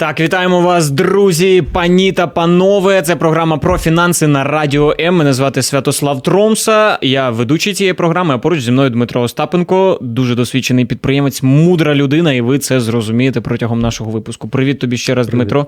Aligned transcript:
Так, 0.00 0.20
вітаємо 0.20 0.60
вас, 0.60 0.90
друзі, 0.90 1.62
пані 1.72 2.12
та 2.12 2.26
панове. 2.26 3.02
Це 3.02 3.16
програма 3.16 3.56
про 3.58 3.78
фінанси 3.78 4.26
на 4.26 4.44
радіо 4.44 4.94
М. 5.00 5.16
Мене 5.16 5.32
звати 5.32 5.62
Святослав 5.62 6.22
Тромса. 6.22 6.98
Я 7.02 7.30
ведучий 7.30 7.74
цієї 7.74 7.94
програми. 7.94 8.34
А 8.34 8.38
поруч 8.38 8.60
зі 8.60 8.70
мною 8.70 8.90
Дмитро 8.90 9.22
Остапенко, 9.22 9.98
дуже 10.02 10.34
досвідчений 10.34 10.84
підприємець, 10.84 11.42
мудра 11.42 11.94
людина, 11.94 12.32
і 12.32 12.40
ви 12.40 12.58
це 12.58 12.80
зрозумієте 12.80 13.40
протягом 13.40 13.80
нашого 13.80 14.10
випуску. 14.10 14.48
Привіт 14.48 14.78
тобі 14.78 14.96
ще 14.96 15.14
раз, 15.14 15.26
Привіт. 15.26 15.40
Дмитро. 15.40 15.66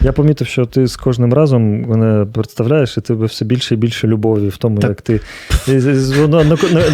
Я 0.00 0.12
помітив, 0.12 0.46
що 0.46 0.66
ти 0.66 0.86
з 0.86 0.96
кожним 0.96 1.34
разом 1.34 1.80
мене 1.80 2.26
представляєш, 2.32 2.96
і 2.96 3.00
тебе 3.00 3.26
все 3.26 3.44
більше 3.44 3.74
і 3.74 3.76
більше 3.76 4.06
любові 4.06 4.48
в 4.48 4.56
тому, 4.56 4.78
Так. 4.78 4.90
як 4.90 5.00
ти 5.02 5.20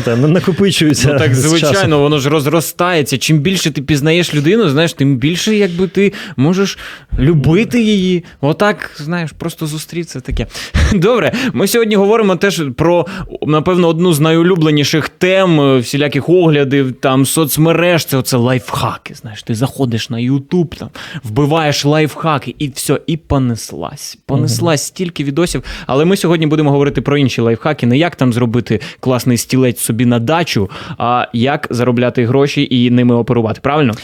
воно 0.07 0.29
накопичується. 0.29 1.12
Ну 1.12 1.19
так, 1.19 1.34
звичайно, 1.34 1.98
воно 2.01 2.19
ж 2.19 2.29
розростається. 2.29 3.19
Чим 3.19 3.38
більше 3.38 3.71
ти 3.71 3.83
пізнаєш 3.83 4.34
людину, 4.34 4.69
знаєш, 4.69 4.93
тим 4.93 5.16
більше 5.16 5.57
якби 5.57 5.88
ти 5.88 6.12
можеш 6.37 6.79
любити 7.19 7.83
її. 7.83 8.24
Отак, 8.41 8.91
знаєш, 8.97 9.33
просто 9.33 9.66
зустрів 9.66 10.07
це 10.07 10.21
таке. 10.21 10.46
Добре, 10.95 11.33
ми 11.52 11.69
сьогодні 11.69 11.96
говоримо 11.96 12.37
теж 12.37 12.62
про, 12.77 13.07
напевно, 13.46 13.88
одну 13.88 14.12
з 14.12 14.21
найулюбленіших 14.21 15.09
тем 15.09 15.60
е, 15.60 15.79
всіляких 15.79 16.29
оглядів, 16.29 16.93
там 16.93 17.27
соцмереж. 17.27 18.05
Це 18.05 18.16
оце 18.16 18.37
лайфхаки. 18.37 19.15
Знаєш, 19.15 19.43
ти 19.43 19.55
заходиш 19.55 20.10
на 20.10 20.19
Ютуб, 20.19 20.74
там 20.74 20.88
вбиваєш 21.24 21.85
лайфхаки, 21.85 22.55
і 22.59 22.69
все, 22.69 22.87
і 23.06 23.16
понеслась. 23.16 24.18
Понеслась 24.26 24.82
стільки 24.82 25.24
відосів. 25.24 25.62
Але 25.86 26.04
ми 26.04 26.16
сьогодні 26.16 26.46
будемо 26.46 26.70
говорити 26.70 27.00
про 27.00 27.18
інші 27.18 27.40
лайфхаки, 27.40 27.86
не 27.86 27.98
як 27.98 28.16
там 28.16 28.32
зробити 28.32 28.80
класний 29.00 29.36
стілець 29.36 29.80
собі 29.80 30.06
на 30.06 30.18
дачу, 30.18 30.70
а 30.98 31.26
як 31.32 31.66
заробляти 31.70 32.26
гроші 32.26 32.68
і 32.70 32.90
ними 32.90 33.14
оперувати. 33.14 33.60
Правильно? 33.60 33.94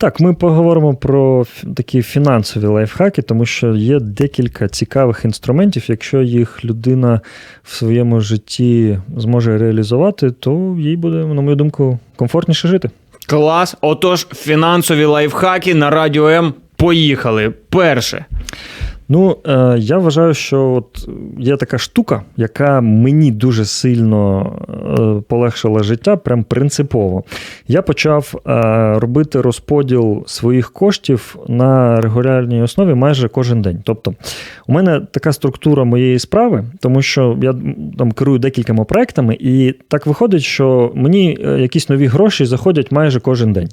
Так, 0.00 0.20
ми 0.20 0.34
поговоримо 0.34 0.94
про 0.94 1.46
такі 1.76 2.02
фінансові 2.02 2.66
лайфхаки, 2.66 3.22
тому 3.22 3.46
що 3.46 3.74
є 3.74 4.00
декілька 4.00 4.68
цікавих 4.68 5.24
інструментів. 5.24 5.84
Якщо 5.88 6.22
їх 6.22 6.64
людина 6.64 7.20
в 7.64 7.74
своєму 7.74 8.20
житті 8.20 8.98
зможе 9.16 9.58
реалізувати, 9.58 10.30
то 10.30 10.76
їй 10.78 10.96
буде, 10.96 11.16
на 11.16 11.42
мою 11.42 11.56
думку, 11.56 11.98
комфортніше 12.16 12.68
жити. 12.68 12.90
Клас. 13.26 13.76
Отож, 13.80 14.26
фінансові 14.34 15.04
лайфхаки 15.04 15.74
на 15.74 15.90
радіо 15.90 16.28
М. 16.28 16.54
Поїхали. 16.80 17.50
Перше. 17.50 18.24
Ну, 19.12 19.36
е, 19.46 19.76
я 19.78 19.98
вважаю, 19.98 20.34
що 20.34 20.68
от 20.68 21.08
є 21.38 21.56
така 21.56 21.78
штука, 21.78 22.22
яка 22.36 22.80
мені 22.80 23.30
дуже 23.30 23.64
сильно 23.64 24.52
е, 24.68 25.22
полегшила 25.28 25.82
життя, 25.82 26.16
прям 26.16 26.44
принципово. 26.44 27.24
Я 27.68 27.82
почав 27.82 28.34
е, 28.46 28.50
робити 28.98 29.40
розподіл 29.40 30.22
своїх 30.26 30.72
коштів 30.72 31.36
на 31.48 32.00
регулярній 32.00 32.62
основі 32.62 32.94
майже 32.94 33.28
кожен 33.28 33.62
день. 33.62 33.78
Тобто, 33.84 34.14
у 34.66 34.72
мене 34.72 35.00
така 35.10 35.32
структура 35.32 35.84
моєї 35.84 36.18
справи, 36.18 36.64
тому 36.80 37.02
що 37.02 37.38
я 37.42 37.54
там 37.98 38.12
керую 38.12 38.38
декількома 38.38 38.84
проектами, 38.84 39.36
і 39.40 39.74
так 39.88 40.06
виходить, 40.06 40.42
що 40.42 40.92
мені 40.94 41.38
якісь 41.58 41.88
нові 41.88 42.06
гроші 42.06 42.44
заходять 42.44 42.92
майже 42.92 43.20
кожен 43.20 43.52
день. 43.52 43.68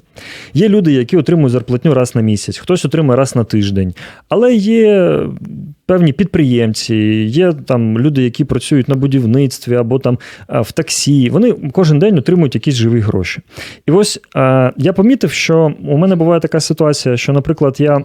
Є 0.54 0.68
люди, 0.68 0.92
які 0.92 1.16
отримують 1.16 1.52
зарплатню 1.52 1.94
раз 1.94 2.14
на 2.14 2.20
місяць, 2.20 2.58
хтось 2.58 2.84
отримує 2.84 3.16
раз 3.16 3.36
на 3.36 3.44
тиждень. 3.44 3.94
Але 4.28 4.54
є 4.54 5.24
певні 5.86 6.12
підприємці, 6.12 6.96
є 7.26 7.52
там 7.52 7.98
люди, 7.98 8.22
які 8.22 8.44
працюють 8.44 8.88
на 8.88 8.94
будівництві 8.94 9.74
або 9.74 9.98
там 9.98 10.18
е, 10.50 10.60
в 10.60 10.72
таксі. 10.72 11.30
Вони 11.30 11.52
кожен 11.72 11.98
день 11.98 12.18
отримують 12.18 12.54
якісь 12.54 12.74
живі 12.74 13.00
гроші. 13.00 13.40
І 13.86 13.90
ось 13.90 14.20
е, 14.36 14.72
я 14.76 14.92
помітив, 14.92 15.30
що 15.30 15.72
у 15.84 15.96
мене 15.96 16.16
буває 16.16 16.40
така 16.40 16.60
ситуація, 16.60 17.16
що, 17.16 17.32
наприклад, 17.32 17.76
я. 17.78 18.04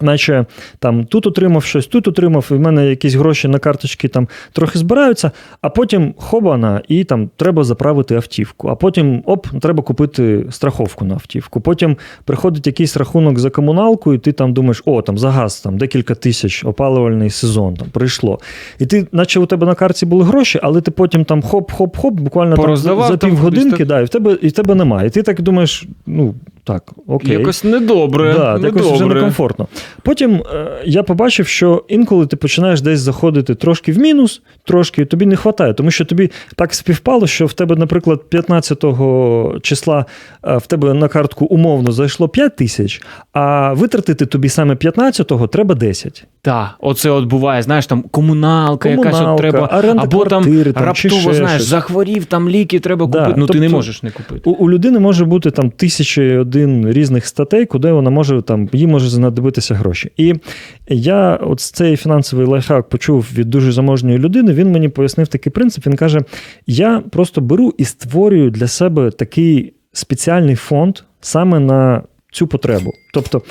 Наче 0.00 0.46
там 0.78 1.04
тут 1.04 1.26
отримав 1.26 1.64
щось, 1.64 1.86
тут 1.86 2.08
отримав, 2.08 2.48
і 2.50 2.54
в 2.54 2.60
мене 2.60 2.86
якісь 2.86 3.14
гроші 3.14 3.48
на 3.48 3.58
карточки 3.58 4.08
там 4.08 4.28
трохи 4.52 4.78
збираються, 4.78 5.30
а 5.60 5.70
потім 5.70 6.14
хобана, 6.16 6.82
і 6.88 7.04
там 7.04 7.30
треба 7.36 7.64
заправити 7.64 8.14
автівку. 8.14 8.68
А 8.68 8.74
потім 8.74 9.22
оп, 9.26 9.46
треба 9.60 9.82
купити 9.82 10.44
страховку 10.50 11.04
на 11.04 11.14
автівку. 11.14 11.60
Потім 11.60 11.96
приходить 12.24 12.66
якийсь 12.66 12.96
рахунок 12.96 13.38
за 13.38 13.50
комуналку, 13.50 14.14
і 14.14 14.18
ти 14.18 14.32
там 14.32 14.52
думаєш, 14.52 14.82
о, 14.84 15.02
там 15.02 15.18
за 15.18 15.30
газ 15.30 15.60
там 15.60 15.78
декілька 15.78 16.14
тисяч 16.14 16.64
опалювальний 16.64 17.30
сезон 17.30 17.74
там 17.74 17.88
прийшло. 17.88 18.38
І 18.78 18.86
ти, 18.86 19.06
наче 19.12 19.40
у 19.40 19.46
тебе 19.46 19.66
на 19.66 19.74
карті 19.74 20.06
були 20.06 20.24
гроші, 20.24 20.60
але 20.62 20.80
ти 20.80 20.90
потім 20.90 21.24
там 21.24 21.42
хоп-хоп-хоп, 21.42 22.10
буквально 22.10 22.56
там, 22.56 22.76
за, 22.76 23.16
півгодинки, 23.16 23.84
да, 23.84 24.00
і 24.00 24.04
в 24.04 24.08
тебе 24.08 24.38
і 24.42 24.48
в 24.48 24.52
тебе 24.52 24.74
немає. 24.74 25.06
І 25.06 25.10
ти 25.10 25.22
так 25.22 25.42
думаєш, 25.42 25.86
ну 26.06 26.34
так, 26.64 26.92
окей. 27.06 27.32
Якось 27.32 27.64
недобре. 27.64 28.34
Да, 28.34 28.58
якось 28.62 28.92
вже 28.92 29.06
некомфортно. 29.06 29.66
Потім 30.02 30.42
е, 30.54 30.82
я 30.84 31.02
побачив, 31.02 31.46
що 31.46 31.84
інколи 31.88 32.26
ти 32.26 32.36
починаєш 32.36 32.80
десь 32.80 33.00
заходити 33.00 33.54
трошки 33.54 33.92
в 33.92 33.98
мінус, 33.98 34.42
трошки 34.64 35.04
тобі 35.04 35.26
не 35.26 35.36
вистачає, 35.36 35.74
тому 35.74 35.90
що 35.90 36.04
тобі 36.04 36.30
так 36.56 36.74
співпало, 36.74 37.26
що 37.26 37.46
в 37.46 37.52
тебе, 37.52 37.76
наприклад, 37.76 38.22
15 38.28 38.84
числа 39.62 40.04
е, 40.44 40.56
в 40.56 40.66
тебе 40.66 40.94
на 40.94 41.08
картку 41.08 41.44
умовно 41.44 41.92
зайшло 41.92 42.28
5 42.28 42.56
тисяч, 42.56 43.02
а 43.32 43.72
витратити 43.72 44.26
тобі 44.26 44.48
саме 44.48 44.74
15-го 44.74 45.46
треба 45.46 45.74
10. 45.74 46.26
Так, 46.42 46.68
оце 46.80 47.10
от 47.10 47.24
буває, 47.24 47.62
знаєш, 47.62 47.86
там 47.86 48.02
комуналка, 48.02 48.88
якась 48.88 49.20
от 49.20 49.36
треба, 49.36 49.68
або 49.98 50.24
квартири, 50.24 50.72
там, 50.72 50.84
раптово, 50.84 51.20
ще 51.20 51.34
знаєш, 51.34 51.52
щось. 51.62 51.66
захворів, 51.66 52.24
там 52.24 52.48
ліки 52.48 52.80
треба 52.80 53.06
Да, 53.06 53.18
купити. 53.18 53.40
Ну 53.40 53.46
ти 53.46 53.58
не 53.58 53.66
тобто 53.66 53.76
можеш 53.76 54.02
не 54.02 54.10
купити. 54.10 54.50
У, 54.50 54.52
у 54.52 54.70
людини 54.70 54.98
може 54.98 55.24
бути 55.24 55.50
там 55.50 55.70
тисячі 55.70 56.44
і 56.56 56.64
один 56.64 56.90
різних 56.90 57.26
статей, 57.26 57.66
куди 57.66 57.92
вона 57.92 58.10
може 58.10 58.42
там 58.42 58.68
їй 58.72 58.86
може 58.86 59.08
знадобитися 59.08 59.74
гроші. 59.74 60.12
І 60.16 60.34
я 60.88 61.36
от 61.36 61.60
цей 61.60 61.96
фінансовий 61.96 62.46
лайфхак 62.46 62.88
почув 62.88 63.26
від 63.34 63.50
дуже 63.50 63.72
заможньої 63.72 64.18
людини. 64.18 64.52
Він 64.52 64.72
мені 64.72 64.88
пояснив 64.88 65.28
такий 65.28 65.52
принцип. 65.52 65.86
Він 65.86 65.96
каже: 65.96 66.20
я 66.66 67.02
просто 67.10 67.40
беру 67.40 67.74
і 67.78 67.84
створюю 67.84 68.50
для 68.50 68.68
себе 68.68 69.10
такий 69.10 69.72
спеціальний 69.92 70.56
фонд 70.56 70.98
саме 71.20 71.60
на 71.60 72.02
цю 72.32 72.46
потребу. 72.46 72.94
Тобто. 73.12 73.42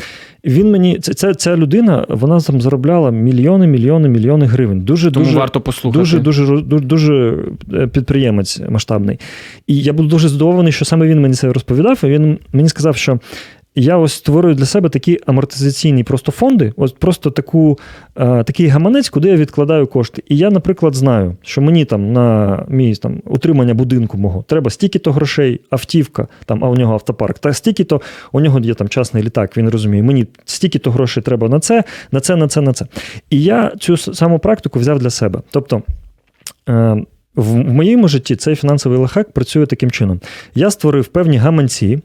Він 0.45 0.71
мені 0.71 0.99
ця, 0.99 1.13
це 1.13 1.33
ця 1.33 1.57
людина, 1.57 2.05
вона 2.09 2.39
там 2.39 2.61
заробляла 2.61 3.11
мільйони, 3.11 3.67
мільйони, 3.67 4.09
мільйони 4.09 4.45
гривень. 4.45 4.81
Дуже 4.81 5.11
Тому 5.11 5.25
дуже 5.25 5.37
варто 5.37 5.61
послухати. 5.61 5.99
Дуже 5.99 6.19
дуже 6.19 6.45
дуже, 6.61 6.85
дуже 6.85 7.37
е, 7.73 7.87
підприємець 7.87 8.61
масштабний. 8.69 9.19
І 9.67 9.81
я 9.81 9.93
був 9.93 10.07
дуже 10.07 10.29
здивований, 10.29 10.71
що 10.71 10.85
саме 10.85 11.07
він 11.07 11.21
мені 11.21 11.33
це 11.33 11.53
розповідав. 11.53 11.99
І 12.03 12.07
він 12.07 12.39
мені 12.53 12.69
сказав, 12.69 12.95
що. 12.95 13.19
Я 13.75 13.97
ось 13.97 14.13
створюю 14.13 14.55
для 14.55 14.65
себе 14.65 14.89
такі 14.89 15.19
амортизаційні 15.25 16.03
просто 16.03 16.31
фонди, 16.31 16.73
ось 16.77 16.91
просто 16.91 17.31
таку, 17.31 17.79
е, 18.15 18.43
такий 18.43 18.67
гаманець, 18.67 19.09
куди 19.09 19.29
я 19.29 19.35
відкладаю 19.35 19.87
кошти. 19.87 20.23
І 20.27 20.37
я, 20.37 20.49
наприклад, 20.49 20.95
знаю, 20.95 21.37
що 21.41 21.61
мені 21.61 21.85
там 21.85 22.13
на 22.13 22.65
мій 22.69 22.95
там 22.95 23.21
утримання 23.25 23.73
будинку 23.73 24.17
мого 24.17 24.43
треба 24.47 24.69
стільки-то 24.69 25.11
грошей, 25.11 25.61
автівка, 25.69 26.27
там, 26.45 26.65
а 26.65 26.69
у 26.69 26.75
нього 26.75 26.93
автопарк, 26.93 27.39
та 27.39 27.53
стільки-то 27.53 28.01
у 28.31 28.39
нього 28.39 28.59
є 28.59 28.73
там 28.73 28.89
частний 28.89 29.23
літак, 29.23 29.57
він 29.57 29.69
розуміє, 29.69 30.03
мені 30.03 30.25
стільки-то 30.45 30.91
грошей 30.91 31.23
треба 31.23 31.49
на 31.49 31.59
це, 31.59 31.83
на 32.11 32.19
це, 32.19 32.35
на 32.35 32.47
це, 32.47 32.61
на 32.61 32.73
це. 32.73 32.85
І 33.29 33.43
я 33.43 33.71
цю 33.79 33.97
саму 33.97 34.39
практику 34.39 34.79
взяв 34.79 34.99
для 34.99 35.09
себе. 35.09 35.41
Тобто. 35.51 35.81
Е, 36.69 37.03
в 37.35 37.51
в 37.51 37.73
моєму 37.73 38.07
житті 38.07 38.35
цей 38.35 38.55
фінансовий 38.55 38.99
лайфхак 38.99 39.31
працює 39.31 39.65
таким 39.65 39.91
чином. 39.91 40.19
Я 40.55 40.71
створив 40.71 41.07
певні 41.07 41.37
гаманці, 41.37 41.99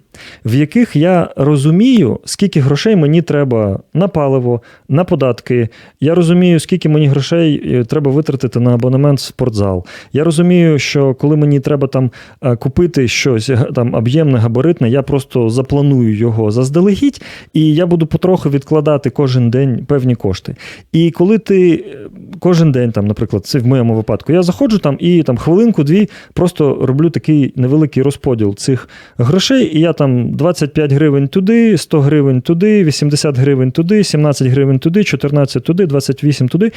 в 0.45 0.55
яких 0.55 0.97
я 0.97 1.31
розумію, 1.37 2.21
скільки 2.25 2.61
грошей 2.61 2.97
мені 2.97 3.23
треба 3.23 3.81
на 3.95 4.09
паливо, 4.09 4.63
на 4.89 5.05
податки. 5.05 5.69
Я 6.01 6.15
розумію, 6.15 6.61
скільки 6.61 6.89
мені 6.89 7.07
грошей 7.07 7.63
е, 7.75 7.85
треба 7.85 8.11
витратити 8.11 8.61
на 8.61 8.75
абонемент 8.75 9.19
в 9.19 9.23
спортзал. 9.23 9.87
Я 10.13 10.25
розумію, 10.25 10.79
що 10.79 11.15
коли 11.15 11.37
мені 11.37 11.61
треба 11.61 11.89
там 11.89 12.11
е, 12.43 12.57
купити 12.57 13.09
щось 13.09 13.51
там 13.75 13.95
об'ємне, 13.95 14.39
габаритне, 14.39 14.91
я 14.91 15.03
просто 15.03 15.49
запланую 15.49 16.17
його 16.17 16.51
заздалегідь, 16.51 17.23
і 17.53 17.75
я 17.75 17.87
буду 17.87 18.07
потроху 18.07 18.51
відкладати 18.51 19.11
кожен 19.11 19.51
день 19.51 19.85
певні 19.87 20.15
кошти. 20.15 20.57
І 20.93 21.11
коли 21.11 21.39
ти 21.39 21.73
е, 21.73 22.09
кожен 22.39 22.73
день, 22.73 22.93
там, 22.93 23.07
наприклад, 23.07 23.47
це 23.47 23.59
в 23.59 23.67
моєму 23.67 23.95
випадку, 23.95 24.33
я 24.33 24.43
заходжу 24.43 24.79
там 24.79 24.97
і 25.01 25.23
там 25.23 25.37
хвилинку-дві 25.37 26.09
просто 26.33 26.79
роблю 26.83 27.11
такий 27.11 27.53
невеликий 27.57 28.03
розподіл 28.03 28.55
цих 28.57 28.89
грошей, 29.19 29.77
і 29.77 29.81
я 29.81 29.93
там 29.93 30.04
25 30.09 30.93
гривень 30.93 31.29
туди, 31.29 31.79
100 31.79 32.01
гривень 32.01 32.41
туди, 32.41 32.85
80 32.85 33.39
гривень 33.39 33.71
туди, 33.73 34.05
17 34.05 34.49
гривень 34.49 34.79
туди, 34.79 35.05
14 35.05 35.65
туди, 35.65 35.87
28 35.87 36.49
туди. 36.49 36.73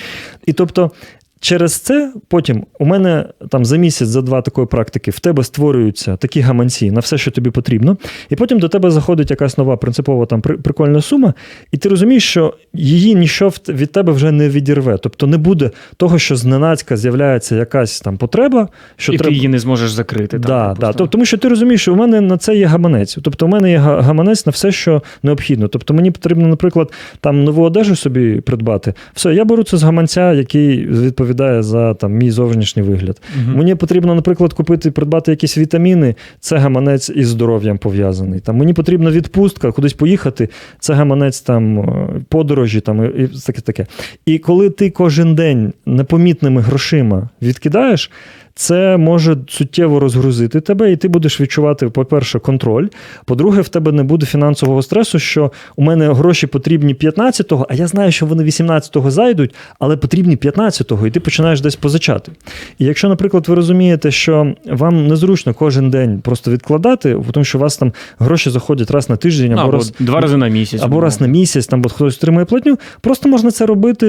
І 0.45 0.53
тобто. 0.53 0.91
Через 1.39 1.74
це 1.74 2.13
потім 2.28 2.66
у 2.80 2.86
мене 2.86 3.25
там 3.50 3.66
за 3.66 3.78
місяць, 3.78 4.07
за 4.07 4.22
два 4.22 4.42
такої 4.42 4.68
практики 4.68 5.12
в 5.12 5.19
тебе 5.19 5.44
створюються 5.44 6.16
такі 6.16 6.42
гаманці 6.42 6.92
на 6.92 7.00
все, 7.00 7.18
що 7.18 7.31
тобі 7.31 7.50
потрібно, 7.50 7.98
і 8.30 8.36
потім 8.36 8.60
до 8.60 8.69
тебе 8.69 8.92
заходить 8.92 9.31
якась 9.31 9.57
нова 9.57 9.78
принципова 9.78 10.25
там 10.25 10.42
прикольна 10.42 11.01
сума, 11.01 11.34
і 11.72 11.78
ти 11.78 11.89
розумієш, 11.89 12.24
що 12.30 12.54
її 12.74 13.16
ніщо 13.16 13.51
від 13.69 13.92
тебе 13.92 14.13
вже 14.13 14.31
не 14.31 14.50
відірве. 14.50 14.98
Тобто 14.98 15.28
не 15.28 15.38
буде 15.38 15.72
того, 15.98 16.19
що 16.19 16.36
зненацька 16.36 16.98
з'являється 16.98 17.56
якась 17.56 18.01
там 18.01 18.18
потреба, 18.18 18.68
що 18.95 19.13
і 19.13 19.18
треба. 19.18 19.30
ти 19.30 19.36
її 19.36 19.48
не 19.48 19.60
зможеш 19.60 19.92
закрити. 19.92 20.40
Да, 20.40 20.48
там, 20.48 20.75
да. 20.80 20.88
Тобто, 20.88 21.07
тому 21.07 21.25
що 21.25 21.38
ти 21.38 21.48
розумієш, 21.48 21.81
що 21.81 21.94
у 21.94 21.95
мене 21.95 22.22
на 22.22 22.38
це 22.38 22.56
є 22.56 22.66
гаманець. 22.66 23.18
Тобто, 23.22 23.45
у 23.45 23.50
мене 23.50 23.72
є 23.72 23.78
гаманець 23.78 24.45
на 24.45 24.51
все, 24.51 24.72
що 24.72 25.04
необхідно. 25.24 25.68
Тобто, 25.68 25.94
мені 25.94 26.12
потрібно, 26.12 26.48
наприклад, 26.48 26.92
там 27.19 27.44
нову 27.44 27.63
одежу 27.63 27.95
собі 27.95 28.42
придбати. 28.42 28.94
Все, 29.13 29.33
я 29.33 29.45
беру 29.45 29.63
це 29.63 29.78
з 29.78 29.83
гаманця, 29.83 30.33
який 30.33 30.86
відповідає 30.86 31.26
за 31.63 31.94
там 31.94 32.13
мій 32.13 32.31
зовнішній 32.31 32.81
вигляд. 32.81 33.21
Угу. 33.35 33.57
Мені 33.57 33.75
потрібно, 33.75 34.15
наприклад, 34.15 34.53
купити, 34.53 34.91
придбати 34.91 35.31
якісь 35.31 35.57
вітаміни. 35.57 36.15
Це 36.39 36.57
гаманець 36.57 37.09
із 37.09 37.27
здоров'ям 37.27 37.77
пов'язаний. 37.77 38.39
Там 38.39 38.57
мені 38.57 38.74
потрібна 38.74 39.12
відпустка, 39.12 39.71
кудись 39.71 39.94
поїхати. 39.94 40.50
Це 40.79 40.94
гаманець 40.94 41.41
там 41.41 41.79
е, 41.79 42.07
подорожі, 42.29 42.79
там 42.79 43.06
і 43.06 43.27
таке 43.27 43.62
таке. 43.62 43.85
І 44.25 44.38
коли 44.38 44.69
ти 44.69 44.89
кожен 44.89 45.35
день 45.35 45.74
непомітними 45.85 46.62
грошима 46.62 47.30
відкидаєш. 47.41 48.12
Це 48.57 48.98
може 48.98 49.38
суттєво 49.48 50.00
розгрузити 50.00 50.62
тебе, 50.62 50.92
і 50.92 50.95
ти 50.95 51.07
будеш 51.07 51.42
відчувати, 51.42 51.89
по-перше, 51.89 52.39
контроль. 52.39 52.88
По-друге, 53.25 53.62
в 53.62 53.69
тебе 53.69 53.92
не 53.92 54.04
буде 54.04 54.25
фінансового 54.25 54.81
стресу, 54.81 55.19
що 55.19 55.51
у 55.75 55.83
мене 55.83 56.13
гроші 56.13 56.48
потрібні 56.48 56.95
15-го, 56.95 57.68
а 57.69 57.74
я 57.74 57.88
знаю, 57.88 58.12
що 58.12 58.25
вони 58.25 58.44
18-го 58.44 59.12
зайдуть, 59.12 59.56
але 59.80 59.98
потрібні 59.98 60.38
15-го, 60.38 61.07
і 61.07 61.12
ти 61.12 61.19
починаєш 61.19 61.62
десь 61.62 61.75
позичати. 61.75 62.31
І 62.80 62.86
якщо, 62.86 63.09
наприклад, 63.09 63.48
ви 63.48 63.56
розумієте, 63.56 64.12
що 64.12 64.54
вам 64.65 65.07
незручно 65.07 65.54
кожен 65.54 65.89
день 65.89 66.21
просто 66.21 66.51
відкладати, 66.51 67.18
тому 67.31 67.44
що 67.44 67.57
у 67.57 67.62
вас 67.62 67.77
там 67.77 67.94
гроші 68.19 68.50
заходять 68.50 68.92
раз 68.92 69.09
на 69.09 69.15
тиждень 69.15 69.54
або, 69.54 69.62
або 69.62 69.71
раз. 69.71 69.94
два 70.00 70.21
рази 70.21 70.38
на 70.38 70.48
місяць. 70.48 70.81
Або 70.83 71.01
раз 71.01 71.21
на 71.21 71.27
місяць, 71.27 71.68
там 71.68 71.81
бо 71.81 71.89
хтось 71.89 72.18
отримує 72.18 72.45
платню. 72.45 72.77
Просто 73.01 73.30
можна 73.30 73.51
це 73.51 73.65
робити 73.65 74.07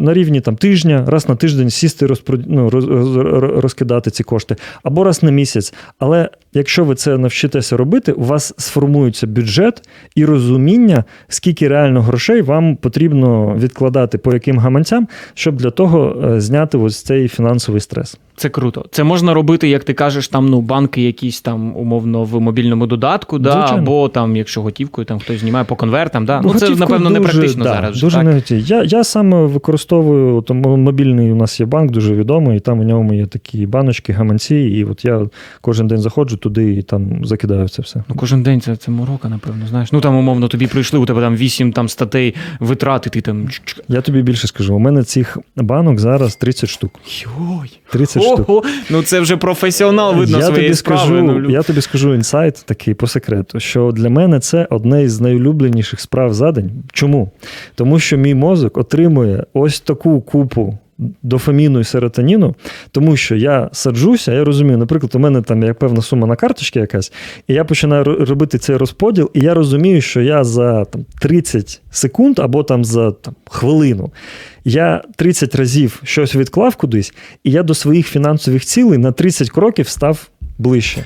на 0.00 0.14
рівні 0.14 0.40
там 0.40 0.56
тижня, 0.56 1.04
раз 1.06 1.28
на 1.28 1.36
тиждень 1.36 1.70
сісти, 1.70 2.06
розпро... 2.06 2.38
ну, 2.46 2.70
роз... 2.70 2.84
роз- 2.84 3.60
розкидати 3.88 4.10
ці 4.10 4.24
кошти, 4.24 4.56
або 4.82 5.04
раз 5.04 5.22
на 5.22 5.30
місяць. 5.30 5.74
Але 5.98 6.30
якщо 6.58 6.84
ви 6.84 6.94
це 6.94 7.18
навчитеся 7.18 7.76
робити, 7.76 8.12
у 8.12 8.24
вас 8.24 8.54
сформується 8.58 9.26
бюджет 9.26 9.88
і 10.14 10.24
розуміння, 10.24 11.04
скільки 11.28 11.68
реально 11.68 12.02
грошей 12.02 12.42
вам 12.42 12.76
потрібно 12.76 13.56
відкладати 13.58 14.18
по 14.18 14.32
яким 14.32 14.58
гаманцям, 14.58 15.08
щоб 15.34 15.56
для 15.56 15.70
того 15.70 16.22
е, 16.24 16.40
зняти 16.40 16.78
ось 16.78 17.02
цей 17.02 17.28
фінансовий 17.28 17.80
стрес. 17.80 18.18
Це 18.38 18.48
круто. 18.48 18.84
Це 18.90 19.04
можна 19.04 19.34
робити, 19.34 19.68
як 19.68 19.84
ти 19.84 19.94
кажеш, 19.94 20.28
там 20.28 20.48
ну 20.48 20.60
банки 20.60 21.02
якісь 21.02 21.40
там 21.40 21.76
умовно 21.76 22.24
в 22.24 22.40
мобільному 22.40 22.86
додатку, 22.86 23.38
да, 23.38 23.52
Звичайно. 23.52 23.82
або 23.82 24.08
там, 24.08 24.36
якщо 24.36 24.62
готівкою, 24.62 25.04
там 25.04 25.18
хтось 25.18 25.40
знімає 25.40 25.64
по 25.64 25.76
конвертам. 25.76 26.26
Да. 26.26 26.40
Ну, 26.44 26.54
це 26.54 26.66
Готівку 26.66 26.80
напевно 26.80 27.10
не 27.10 27.20
практично 27.20 27.64
да, 27.64 27.70
зараз. 27.70 28.00
Дуже 28.00 28.16
так? 28.16 28.24
не 28.24 28.32
готів. 28.32 28.58
Я, 28.58 28.82
я 28.82 29.04
саме 29.04 29.46
використовую 29.46 30.42
тому 30.42 30.76
мобільний. 30.76 31.32
У 31.32 31.36
нас 31.36 31.60
є 31.60 31.66
банк 31.66 31.90
дуже 31.90 32.14
відомий, 32.14 32.56
і 32.56 32.60
там 32.60 32.80
у 32.80 32.82
ньому 32.82 33.14
є 33.14 33.26
такі 33.26 33.66
баночки, 33.66 34.12
гаманці. 34.12 34.56
І 34.56 34.84
от 34.84 35.04
я 35.04 35.26
кожен 35.60 35.86
день 35.86 35.98
заходжу 35.98 36.36
туди 36.48 36.74
і 36.74 36.82
там 36.82 37.24
закидаю 37.24 37.68
це 37.68 37.82
все. 37.82 38.02
Ну, 38.08 38.14
кожен 38.16 38.42
день 38.42 38.60
це, 38.60 38.76
це 38.76 38.90
морока, 38.90 39.28
напевно, 39.28 39.66
знаєш. 39.66 39.92
Ну 39.92 40.00
там, 40.00 40.16
умовно, 40.16 40.48
тобі 40.48 40.66
прийшли, 40.66 40.98
у 40.98 41.06
тебе 41.06 41.20
там 41.20 41.36
вісім 41.36 41.72
там 41.72 41.88
статей 41.88 42.34
витрати, 42.60 43.10
ти 43.10 43.20
там. 43.20 43.48
Я 43.88 44.00
тобі 44.00 44.22
більше 44.22 44.46
скажу. 44.46 44.74
У 44.74 44.78
мене 44.78 45.02
цих 45.02 45.38
банок 45.56 45.98
зараз 45.98 46.36
30 46.36 46.70
штук. 46.70 46.90
Йой. 47.22 47.80
30 47.90 48.22
штук. 48.22 48.66
Ну 48.90 49.02
це 49.02 49.20
вже 49.20 49.36
професіонал 49.36 50.14
видно 50.14 50.38
я 50.38 50.44
своєї 50.44 50.68
тобі 50.68 50.76
справи. 50.76 51.00
скажу, 51.00 51.22
ну, 51.22 51.50
я 51.50 51.62
тобі 51.62 51.80
скажу 51.80 52.14
інсайт 52.14 52.62
такий 52.66 52.94
по 52.94 53.06
секрету, 53.06 53.60
що 53.60 53.92
для 53.92 54.10
мене 54.10 54.40
це 54.40 54.66
одне 54.70 55.02
із 55.02 55.20
найулюбленіших 55.20 56.00
справ 56.00 56.34
за 56.34 56.52
день. 56.52 56.70
Чому? 56.92 57.30
Тому 57.74 57.98
що 57.98 58.16
мій 58.16 58.34
мозок 58.34 58.78
отримує 58.78 59.44
ось 59.52 59.80
таку 59.80 60.20
купу. 60.20 60.78
Дофаміну 61.22 61.80
і 61.80 61.84
серотоніну, 61.84 62.54
тому 62.90 63.16
що 63.16 63.36
я 63.36 63.70
саджуся, 63.72 64.32
я 64.32 64.44
розумію, 64.44 64.78
наприклад, 64.78 65.14
у 65.14 65.18
мене 65.18 65.42
там 65.42 65.62
є 65.62 65.72
певна 65.72 66.02
сума 66.02 66.26
на 66.26 66.36
карточці 66.36 66.78
якась, 66.78 67.12
і 67.48 67.54
я 67.54 67.64
починаю 67.64 68.04
робити 68.04 68.58
цей 68.58 68.76
розподіл, 68.76 69.30
і 69.34 69.40
я 69.40 69.54
розумію, 69.54 70.00
що 70.00 70.20
я 70.20 70.44
за 70.44 70.84
там, 70.84 71.04
30 71.20 71.80
секунд 71.90 72.38
або 72.38 72.62
там 72.62 72.84
за 72.84 73.12
там, 73.12 73.34
хвилину 73.50 74.12
я 74.64 75.02
30 75.16 75.54
разів 75.54 76.00
щось 76.04 76.34
відклав 76.36 76.76
кудись, 76.76 77.14
і 77.44 77.50
я 77.50 77.62
до 77.62 77.74
своїх 77.74 78.06
фінансових 78.08 78.64
цілей 78.64 78.98
на 78.98 79.12
30 79.12 79.50
кроків 79.50 79.88
став 79.88 80.28
ближче. 80.58 81.04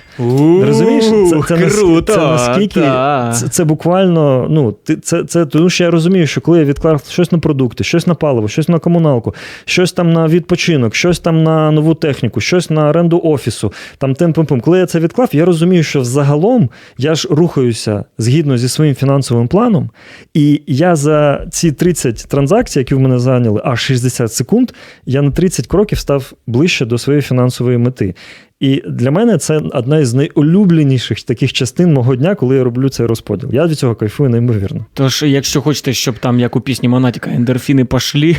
Розумієш, 0.67 1.05
це, 1.05 1.43
це, 1.49 1.69
круто. 1.69 2.13
це 2.13 2.19
наскільки 2.19 2.81
та. 2.81 3.33
це, 3.33 3.49
це 3.49 3.65
буквально, 3.65 4.47
ну, 4.51 4.77
це, 5.03 5.25
це 5.25 5.47
тому, 5.47 5.71
що 5.71 5.85
я 5.85 5.91
розумію, 5.91 6.27
що 6.27 6.41
коли 6.41 6.59
я 6.59 6.65
відклав 6.65 7.03
щось 7.09 7.33
на 7.33 7.39
продукти, 7.39 7.85
щось 7.85 8.07
на 8.07 8.15
паливо, 8.15 8.49
щось 8.49 8.69
на 8.69 8.79
комуналку, 8.79 9.35
щось 9.65 9.93
там 9.93 10.13
на 10.13 10.29
відпочинок, 10.29 10.95
щось 10.95 11.19
там 11.19 11.43
на 11.43 11.71
нову 11.71 11.95
техніку, 11.95 12.41
щось 12.41 12.71
на 12.71 12.89
оренду 12.89 13.21
офісу, 13.25 13.73
там 13.99 14.15
тим 14.15 14.33
пим 14.33 14.61
Коли 14.61 14.79
я 14.79 14.87
це 14.87 15.01
відклав, 15.01 15.29
я 15.33 15.45
розумію, 15.45 15.83
що 15.83 16.01
взагалом 16.01 16.71
я 16.99 17.15
ж 17.15 17.29
рухаюся 17.31 18.05
згідно 18.19 18.59
зі 18.59 18.69
своїм 18.69 18.95
фінансовим 18.95 19.49
планом, 19.49 19.91
і 20.35 20.63
я 20.67 20.97
за 20.97 21.47
ці 21.51 21.73
30 21.73 22.17
транзакцій, 22.29 22.79
які 22.79 22.95
в 22.95 23.01
мене 23.01 23.19
зайняли 23.19 23.61
аж 23.65 23.81
60 23.81 24.33
секунд, 24.33 24.73
я 25.07 25.23
на 25.23 25.31
30 25.31 25.67
кроків 25.67 25.99
став 25.99 26.33
ближче 26.47 26.85
до 26.87 26.99
своєї 26.99 27.23
фінансової 27.23 27.79
мети. 27.79 28.15
І 28.63 28.83
для 28.89 29.11
мене 29.11 29.39
це 29.39 29.61
одна 29.73 29.99
із 29.99 30.15
найулюбленіших 30.15 31.23
таких 31.23 31.53
частин 31.53 31.93
мого 31.93 32.17
дня, 32.17 32.35
коли 32.35 32.57
я 32.57 32.65
роблю 32.65 32.89
цей 32.89 33.07
розподіл. 33.07 33.49
Я 33.53 33.67
від 33.67 33.79
цього 33.79 33.95
кайфую 33.95 34.31
неймовірно. 34.31 34.87
Тож, 34.95 35.23
якщо 35.23 35.63
хочете, 35.63 35.93
щоб 35.93 36.19
там, 36.19 36.41
як 36.41 36.57
у 36.57 36.61
пісні 36.61 36.89
Монатіка, 36.89 37.31
ендорфіни 37.31 37.85
пошлі, 37.85 38.37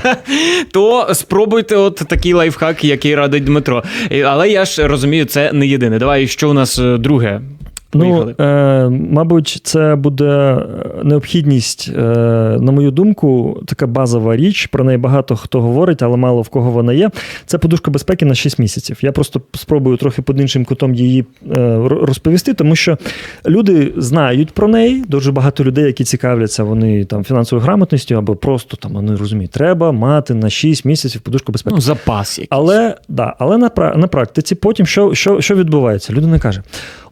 то 0.72 1.08
спробуйте 1.14 1.76
от 1.76 1.96
такий 2.08 2.32
лайфхак, 2.32 2.84
який 2.84 3.14
радить 3.14 3.44
Дмитро. 3.44 3.82
Але 4.24 4.50
я 4.50 4.64
ж 4.64 4.88
розумію, 4.88 5.24
це 5.24 5.52
не 5.52 5.66
єдине. 5.66 5.98
Давай, 5.98 6.26
що 6.28 6.50
у 6.50 6.52
нас 6.52 6.78
е, 6.78 6.98
друге? 6.98 7.40
Поїхали. 7.90 8.34
Ну, 8.38 8.44
е, 8.44 8.88
мабуть, 8.88 9.60
це 9.62 9.94
буде 9.96 10.24
е, 10.24 10.64
необхідність, 11.04 11.90
е, 11.96 12.00
на 12.60 12.72
мою 12.72 12.90
думку, 12.90 13.60
така 13.66 13.86
базова 13.86 14.36
річ. 14.36 14.66
Про 14.66 14.84
неї 14.84 14.98
багато 14.98 15.36
хто 15.36 15.60
говорить, 15.60 16.02
але 16.02 16.16
мало 16.16 16.42
в 16.42 16.48
кого 16.48 16.70
вона 16.70 16.92
є. 16.92 17.10
Це 17.46 17.58
подушка 17.58 17.90
безпеки 17.90 18.24
на 18.24 18.34
6 18.34 18.58
місяців. 18.58 18.98
Я 19.02 19.12
просто 19.12 19.40
спробую 19.54 19.96
трохи 19.96 20.22
під 20.22 20.40
іншим 20.40 20.64
кутом 20.64 20.94
її 20.94 21.24
е, 21.56 21.78
розповісти, 21.88 22.54
тому 22.54 22.76
що 22.76 22.98
люди 23.46 23.92
знають 23.96 24.50
про 24.50 24.68
неї. 24.68 25.04
Дуже 25.08 25.32
багато 25.32 25.64
людей, 25.64 25.84
які 25.84 26.04
цікавляться, 26.04 26.64
вони 26.64 27.04
там 27.04 27.24
фінансовою 27.24 27.64
грамотністю 27.64 28.14
або 28.14 28.36
просто 28.36 28.76
там 28.76 28.92
вони 28.92 29.16
розуміють, 29.16 29.50
треба 29.50 29.92
мати 29.92 30.34
на 30.34 30.50
6 30.50 30.84
місяців 30.84 31.20
подушку 31.20 31.52
безпеки. 31.52 31.74
Ну, 31.74 31.80
запас 31.80 32.38
якийсь. 32.38 32.48
Але, 32.50 32.94
да, 33.08 33.34
але 33.38 33.58
на, 33.58 33.70
на 33.96 34.06
практиці 34.06 34.54
потім 34.54 34.86
що, 34.86 35.14
що, 35.14 35.40
що 35.40 35.54
відбувається? 35.54 36.12
Людина 36.12 36.38
каже: 36.38 36.62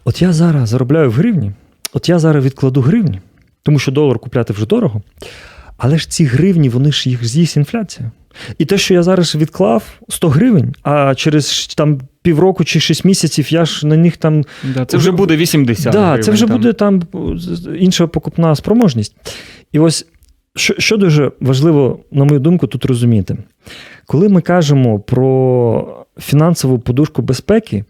от 0.07 0.23
я 0.23 0.33
зараз 0.33 0.69
заробляю 0.69 1.11
в 1.11 1.13
гривні, 1.13 1.53
от 1.93 2.09
я 2.09 2.19
зараз 2.19 2.45
відкладу 2.45 2.81
гривні, 2.81 3.21
тому 3.63 3.79
що 3.79 3.93
долар 3.93 4.19
купляти 4.19 4.53
вже 4.53 4.67
дорого. 4.67 5.03
Але 5.77 5.99
ж 5.99 6.11
ці 6.11 6.25
гривні, 6.25 6.69
вони 6.69 6.93
ж 6.93 7.11
їх 7.11 7.27
з'їсть 7.27 7.57
інфляція. 7.57 8.11
І 8.59 8.65
те, 8.65 8.79
що 8.79 8.95
я 8.95 9.03
зараз 9.03 9.35
відклав 9.35 9.83
100 10.09 10.29
гривень, 10.29 10.75
а 10.83 11.15
через 11.15 11.67
там 11.67 12.01
півроку 12.23 12.65
чи 12.65 12.81
6 12.81 13.05
місяців 13.05 13.53
я 13.53 13.65
ж 13.65 13.87
на 13.87 13.97
них 13.97 14.17
там 14.17 14.45
Да, 14.75 14.85
це 14.85 14.97
вже 14.97 15.13
буде 15.13 15.37
80. 15.37 15.93
Да, 15.93 16.07
гривень 16.07 16.23
це 16.23 16.31
вже 16.31 16.47
там. 16.47 16.57
буде 16.57 16.73
там 16.73 17.03
інша 17.79 18.07
покупна 18.07 18.55
спроможність. 18.55 19.17
І 19.73 19.79
ось 19.79 20.07
що, 20.57 20.75
що 20.79 20.97
дуже 20.97 21.33
важливо, 21.41 22.01
на 22.13 22.25
мою 22.25 22.41
думку, 22.41 22.67
тут 22.67 22.85
розуміти. 22.85 23.37
Коли 24.07 24.29
ми 24.29 24.41
кажемо 24.41 25.01
про 25.01 26.07
фінансову 26.19 26.79
подушку 26.79 27.23
безпеки, 27.23 27.85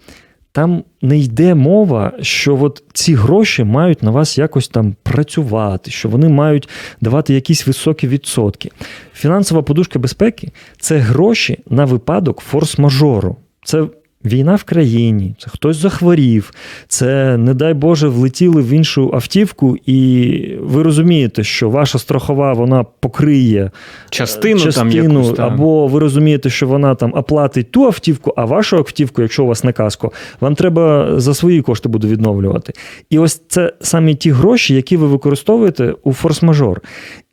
там 0.57 0.85
не 1.03 1.19
йде 1.19 1.55
мова, 1.55 2.13
що 2.21 2.59
от 2.63 2.83
ці 2.93 3.15
гроші 3.15 3.65
мають 3.65 4.03
на 4.03 4.11
вас 4.11 4.39
якось 4.39 4.69
там 4.69 4.97
працювати, 5.03 5.91
що 5.91 6.09
вони 6.09 6.29
мають 6.29 6.69
давати 7.01 7.35
якісь 7.35 7.67
високі 7.67 8.09
відсотки. 8.09 8.71
Фінансова 9.15 9.63
подушка 9.63 9.99
безпеки 9.99 10.53
це 10.79 10.99
гроші 10.99 11.59
на 11.71 11.85
випадок 11.85 12.43
форс-мажору. 12.53 13.37
Це 13.65 13.87
війна 14.27 14.55
в 14.55 14.63
країні, 14.63 15.35
це 15.39 15.51
хтось 15.51 15.77
захворів, 15.77 16.53
це, 16.89 17.37
не 17.37 17.55
дай 17.55 17.75
Боже, 17.75 18.09
влетіли 18.09 18.63
в 18.63 18.69
іншу 18.69 19.11
автівку, 19.15 19.77
і 19.87 20.59
ви 20.61 20.83
розумієте, 20.83 21.45
що 21.45 21.71
ваша 21.71 21.99
страхова 21.99 22.53
вона 22.53 22.85
покриє 23.01 23.71
частину, 24.11 24.61
частину 24.61 24.93
там 24.93 25.13
якусь 25.13 25.39
або 25.39 25.87
ви 25.87 26.01
розумієте, 26.01 26.51
що 26.51 26.67
вона 26.67 26.95
там 26.95 27.13
оплатить 27.15 27.71
ту 27.71 27.85
автівку, 27.85 28.33
а 28.37 28.45
вашу 28.45 28.77
автівку, 28.77 29.23
якщо 29.23 29.45
у 29.45 29.47
вас 29.47 29.65
не 29.65 29.73
каско, 29.73 30.13
вам 30.41 30.55
треба 30.55 31.15
за 31.21 31.35
свої 31.35 31.63
кошти 31.63 31.89
буде 31.89 32.09
відновлювати. 32.09 32.73
І 33.11 33.19
ось 33.19 33.43
це 33.49 33.73
саме 33.81 34.15
ті 34.15 34.31
гроші, 34.31 34.75
які 34.75 34.97
ви 34.97 35.07
використовуєте 35.07 35.95
у 36.03 36.13
форс-мажор. 36.13 36.77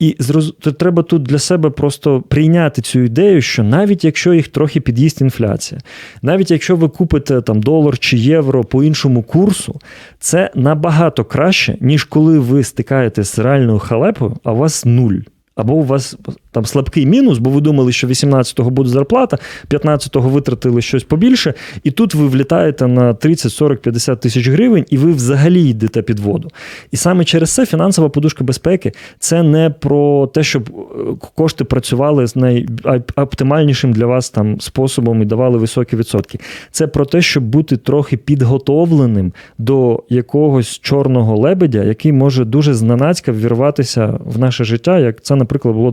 І 0.04 0.16
зроз... 0.20 0.54
треба 0.80 1.04
тут 1.04 1.24
для 1.24 1.40
себе 1.40 1.70
просто 1.70 2.22
прийняти 2.22 2.82
цю 2.82 3.00
ідею, 3.00 3.42
що 3.42 3.64
навіть 3.64 4.04
якщо 4.04 4.34
їх 4.34 4.48
трохи 4.48 4.82
під'їсть 4.82 5.22
інфляція, 5.22 5.82
навіть 6.22 6.52
якщо 6.52 6.76
ви 6.76 6.90
купите 6.90 7.42
там 7.42 7.62
долар 7.62 7.98
чи 7.98 8.18
євро 8.18 8.64
по 8.64 8.84
іншому 8.84 9.24
курсу, 9.24 9.80
це 10.20 10.52
набагато 10.56 11.26
краще, 11.26 11.78
ніж 11.82 12.04
коли 12.04 12.40
ви 12.40 12.64
стикаєтесь 12.64 13.36
з 13.36 13.40
реальною 13.40 13.80
халепою, 13.80 14.38
а 14.44 14.52
у 14.52 14.56
вас 14.56 14.86
нуль. 14.86 15.20
Або 15.56 15.74
у 15.74 15.84
вас 15.84 16.18
там 16.54 16.66
слабкий 16.66 17.06
мінус, 17.06 17.38
бо 17.38 17.50
ви 17.50 17.62
думали, 17.62 17.92
що 17.92 18.08
18-го 18.08 18.70
буде 18.70 18.90
зарплата, 18.90 19.38
15-го 19.70 20.30
витратили 20.30 20.82
щось 20.82 21.04
побільше, 21.04 21.54
і 21.84 21.92
тут 21.92 22.16
ви 22.16 22.28
влітаєте 22.28 22.88
на 22.88 23.14
30, 23.14 23.52
40, 23.52 23.82
50 23.82 24.20
тисяч 24.20 24.48
гривень, 24.48 24.86
і 24.90 24.98
ви 24.98 25.12
взагалі 25.12 25.70
йдете 25.70 26.02
під 26.02 26.20
воду. 26.20 26.50
І 26.92 26.98
саме 26.98 27.26
через 27.26 27.54
це 27.54 27.66
фінансова 27.66 28.10
подушка 28.10 28.44
безпеки 28.44 28.92
це 29.20 29.44
не 29.44 29.70
про 29.70 30.28
те, 30.28 30.44
щоб 30.44 30.70
е, 30.70 31.28
кошти 31.36 31.64
працювали 31.64 32.28
з 32.28 32.36
найоптимальнішим 32.36 33.94
для 33.94 34.06
вас 34.06 34.30
там 34.30 34.62
способом 34.62 35.22
і 35.22 35.26
давали 35.26 35.58
високі 35.58 35.96
відсотки. 35.96 36.40
Це 36.72 36.88
про 36.88 37.06
те, 37.06 37.22
щоб 37.22 37.44
бути 37.44 37.78
трохи 37.78 38.18
підготовленим 38.18 39.34
до 39.58 40.04
якогось 40.10 40.80
чорного 40.80 41.38
лебедя, 41.38 41.84
який 41.84 42.12
може 42.12 42.46
дуже 42.46 42.74
зненацька 42.74 43.32
ввірватися 43.32 44.20
в 44.26 44.40
наше 44.40 44.64
життя, 44.64 45.00
як 45.00 45.22
це, 45.22 45.36
наприклад, 45.36 45.76
було 45.76 45.92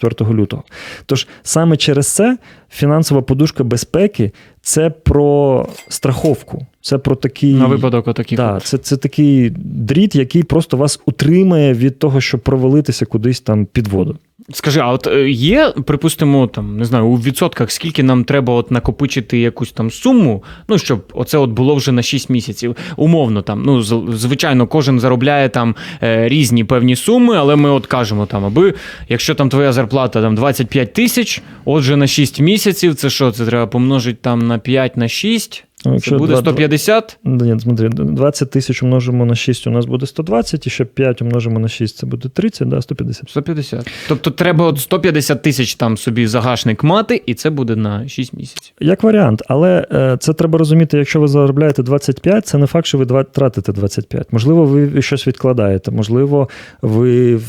24 0.00 0.34
лютого. 0.40 0.62
Тож 1.06 1.26
саме 1.42 1.76
через 1.76 2.06
це 2.06 2.38
фінансова 2.70 3.22
подушка 3.22 3.64
безпеки 3.64 4.32
це 4.62 4.90
про 4.90 5.68
страховку. 5.88 6.66
Це 6.82 6.98
про 6.98 7.16
такий 7.16 7.54
на 7.54 7.66
випадок 7.66 8.08
отаких. 8.08 8.36
Да, 8.36 8.60
це, 8.62 8.78
це 8.78 8.96
такий 8.96 9.50
дріт, 9.64 10.14
який 10.14 10.42
просто 10.42 10.76
вас 10.76 11.00
утримає 11.06 11.74
від 11.74 11.98
того, 11.98 12.20
щоб 12.20 12.40
провалитися 12.40 13.06
кудись 13.06 13.40
там 13.40 13.66
під 13.66 13.88
воду. 13.88 14.16
Скажи, 14.52 14.80
а 14.80 14.92
от 14.92 15.06
е, 15.06 15.30
є, 15.30 15.72
припустимо, 15.86 16.46
там 16.46 16.76
не 16.76 16.84
знаю, 16.84 17.06
у 17.06 17.16
відсотках, 17.16 17.70
скільки 17.70 18.02
нам 18.02 18.24
треба 18.24 18.54
от 18.54 18.70
накопичити 18.70 19.38
якусь 19.38 19.72
там 19.72 19.90
суму, 19.90 20.44
ну 20.68 20.78
щоб 20.78 21.04
оце 21.12 21.38
от 21.38 21.50
було 21.50 21.74
вже 21.74 21.92
на 21.92 22.02
6 22.02 22.30
місяців. 22.30 22.76
Умовно, 22.96 23.42
там, 23.42 23.62
ну 23.62 23.82
звичайно, 24.12 24.66
кожен 24.66 25.00
заробляє 25.00 25.48
там 25.48 25.76
е, 26.02 26.28
різні 26.28 26.64
певні 26.64 26.96
суми, 26.96 27.36
але 27.36 27.56
ми 27.56 27.70
от 27.70 27.86
кажемо 27.86 28.26
там, 28.26 28.44
аби 28.44 28.74
якщо 29.08 29.34
там 29.34 29.48
твоя 29.48 29.72
зарплата 29.72 30.22
там 30.22 30.34
25 30.34 30.92
тисяч, 30.92 31.42
отже, 31.64 31.96
на 31.96 32.06
6 32.06 32.40
місяців, 32.40 32.94
це 32.94 33.10
що? 33.10 33.32
Це 33.32 33.46
треба 33.46 33.66
помножити 33.66 34.18
там 34.22 34.46
на 34.46 34.58
5 34.58 34.96
на 34.96 35.08
6? 35.08 35.64
Ну, 35.84 36.00
це 36.00 36.16
буде 36.16 36.36
150? 36.36 37.18
Ні, 37.24 37.60
смотри, 37.60 37.88
20 37.88 38.50
тисяч 38.50 38.82
умножимо 38.82 39.24
на 39.24 39.34
6, 39.34 39.66
у 39.66 39.70
нас 39.70 39.86
буде 39.86 40.06
120, 40.06 40.66
і 40.66 40.70
ще 40.70 40.84
5 40.84 41.22
умножимо 41.22 41.58
на 41.58 41.68
6, 41.68 41.96
це 41.96 42.06
буде 42.06 42.28
30, 42.28 42.68
да, 42.68 42.82
150. 42.82 43.30
150. 43.30 43.90
Тобто 44.08 44.30
треба 44.30 44.64
от 44.64 44.80
150 44.80 45.42
тисяч 45.42 45.74
там 45.74 45.96
собі 45.96 46.26
загашник 46.26 46.84
мати, 46.84 47.22
і 47.26 47.34
це 47.34 47.50
буде 47.50 47.76
на 47.76 48.08
6 48.08 48.32
місяців. 48.32 48.74
Як 48.80 49.02
варіант, 49.02 49.42
але 49.48 49.86
е, 49.92 50.16
це 50.20 50.32
треба 50.32 50.58
розуміти, 50.58 50.98
якщо 50.98 51.20
ви 51.20 51.28
заробляєте 51.28 51.82
25, 51.82 52.46
це 52.46 52.58
не 52.58 52.66
факт, 52.66 52.86
що 52.86 52.98
ви 52.98 53.24
тратите 53.24 53.72
25. 53.72 54.32
Можливо, 54.32 54.64
ви 54.64 55.02
щось 55.02 55.26
відкладаєте, 55.26 55.90
можливо, 55.90 56.48
ви 56.82 57.36
в, 57.36 57.44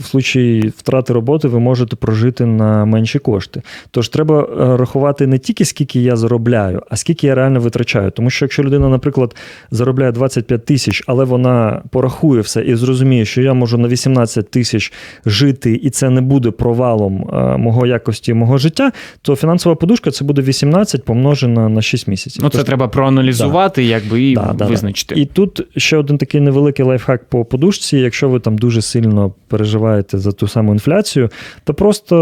в 0.00 0.04
случаї 0.04 0.72
втрати 0.76 1.12
роботи 1.12 1.48
ви 1.48 1.60
можете 1.60 1.96
прожити 1.96 2.46
на 2.46 2.84
менші 2.84 3.18
кошти. 3.18 3.62
Тож 3.90 4.08
треба 4.08 4.40
е, 4.42 4.76
рахувати 4.76 5.26
не 5.26 5.38
тільки 5.38 5.64
скільки 5.64 6.00
я 6.00 6.16
заробляю, 6.16 6.82
а 6.90 6.96
скільки 6.96 7.26
я 7.26 7.34
реально 7.34 7.60
витрачаю 7.60 7.75
витрачаю. 7.76 8.10
Тому 8.10 8.30
що 8.30 8.44
якщо 8.44 8.62
людина, 8.62 8.88
наприклад, 8.88 9.36
заробляє 9.70 10.12
25 10.12 10.64
тисяч, 10.64 11.02
але 11.06 11.24
вона 11.24 11.82
порахує 11.90 12.40
все 12.40 12.62
і 12.62 12.74
зрозуміє, 12.74 13.24
що 13.24 13.42
я 13.42 13.54
можу 13.54 13.78
на 13.78 13.88
18 13.88 14.50
тисяч 14.50 14.92
жити, 15.26 15.80
і 15.82 15.90
це 15.90 16.10
не 16.10 16.20
буде 16.20 16.50
провалом 16.50 17.30
е, 17.32 17.56
мого 17.56 17.86
якості 17.86 18.34
мого 18.34 18.58
життя, 18.58 18.92
то 19.22 19.36
фінансова 19.36 19.74
подушка 19.74 20.10
це 20.10 20.24
буде 20.24 20.42
18 20.42 21.04
помножена 21.04 21.68
на 21.68 21.82
6 21.82 22.08
місяців. 22.08 22.42
Ну, 22.42 22.50
це 22.50 22.58
Тож, 22.58 22.66
треба 22.66 22.88
проаналізувати, 22.88 23.82
да. 23.82 23.88
якби 23.88 24.22
і 24.22 24.34
да, 24.34 24.66
визначити. 24.66 25.14
Да, 25.14 25.20
і 25.20 25.24
тут 25.24 25.62
ще 25.76 25.96
один 25.96 26.18
такий 26.18 26.40
невеликий 26.40 26.84
лайфхак 26.84 27.24
по 27.28 27.44
подушці. 27.44 27.98
Якщо 27.98 28.28
ви 28.28 28.40
там 28.40 28.58
дуже 28.58 28.82
сильно 28.82 29.34
переживаєте 29.48 30.18
за 30.18 30.32
ту 30.32 30.48
саму 30.48 30.72
інфляцію, 30.72 31.30
то 31.64 31.74
просто 31.74 32.16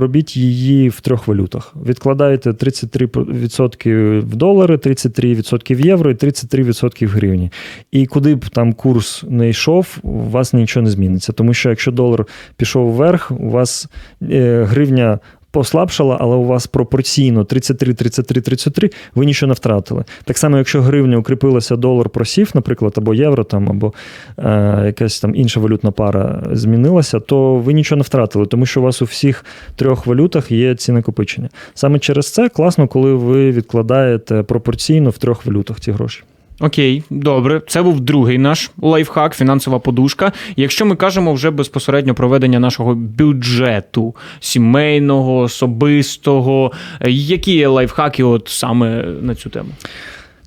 робіть 0.00 0.36
її 0.36 0.88
в 0.88 1.00
трьох 1.00 1.28
валютах. 1.28 1.74
Відкладаєте 1.86 2.50
33% 2.50 4.20
в 4.20 4.36
долари, 4.36 4.78
30 4.78 4.99
33% 5.08 5.76
в 5.76 5.80
євро 5.80 6.10
і 6.10 6.14
33% 6.14 7.06
в 7.06 7.10
гривні. 7.10 7.50
І 7.90 8.06
куди 8.06 8.34
б 8.34 8.48
там 8.48 8.72
курс 8.72 9.24
не 9.28 9.48
йшов, 9.48 9.98
у 10.02 10.20
вас 10.20 10.52
нічого 10.52 10.84
не 10.84 10.90
зміниться. 10.90 11.32
Тому 11.32 11.54
що 11.54 11.70
якщо 11.70 11.90
долар 11.90 12.26
пішов 12.56 12.92
вверх, 12.92 13.30
у 13.30 13.50
вас 13.50 13.88
е, 14.22 14.64
гривня. 14.64 15.18
Послабшала, 15.50 16.16
але 16.20 16.36
у 16.36 16.44
вас 16.44 16.66
пропорційно 16.66 17.44
33, 17.44 17.94
33, 17.94 18.40
33, 18.40 18.90
ви 19.14 19.26
нічого 19.26 19.48
не 19.48 19.54
втратили. 19.54 20.04
Так 20.24 20.38
само, 20.38 20.58
якщо 20.58 20.82
гривня 20.82 21.16
укріпилася, 21.16 21.76
долар 21.76 22.08
просів, 22.08 22.50
наприклад, 22.54 22.94
або 22.96 23.14
євро, 23.14 23.44
там, 23.44 23.70
або 23.70 23.92
е, 24.38 24.82
якась 24.86 25.20
там 25.20 25.34
інша 25.34 25.60
валютна 25.60 25.90
пара 25.90 26.42
змінилася, 26.52 27.20
то 27.20 27.56
ви 27.56 27.72
нічого 27.72 27.96
не 27.96 28.02
втратили, 28.02 28.46
тому 28.46 28.66
що 28.66 28.80
у 28.80 28.84
вас 28.84 29.02
у 29.02 29.04
всіх 29.04 29.44
трьох 29.76 30.06
валютах 30.06 30.50
є 30.50 30.74
ці 30.74 30.92
накопичення. 30.92 31.48
Саме 31.74 31.98
через 31.98 32.32
це 32.32 32.48
класно, 32.48 32.88
коли 32.88 33.14
ви 33.14 33.50
відкладаєте 33.50 34.42
пропорційно 34.42 35.10
в 35.10 35.18
трьох 35.18 35.46
валютах 35.46 35.80
ці 35.80 35.92
гроші. 35.92 36.22
Окей, 36.60 37.02
добре, 37.10 37.62
це 37.66 37.82
був 37.82 38.00
другий 38.00 38.38
наш 38.38 38.70
лайфхак, 38.82 39.34
фінансова 39.34 39.78
подушка. 39.78 40.32
Якщо 40.56 40.86
ми 40.86 40.96
кажемо 40.96 41.32
вже 41.32 41.50
безпосередньо 41.50 42.14
проведення 42.14 42.60
нашого 42.60 42.94
бюджету 42.94 44.14
сімейного, 44.40 45.38
особистого, 45.38 46.72
які 47.06 47.56
є 47.56 47.68
лайфхаки, 47.68 48.24
от 48.24 48.48
саме 48.48 49.04
на 49.22 49.34
цю 49.34 49.50
тему? 49.50 49.68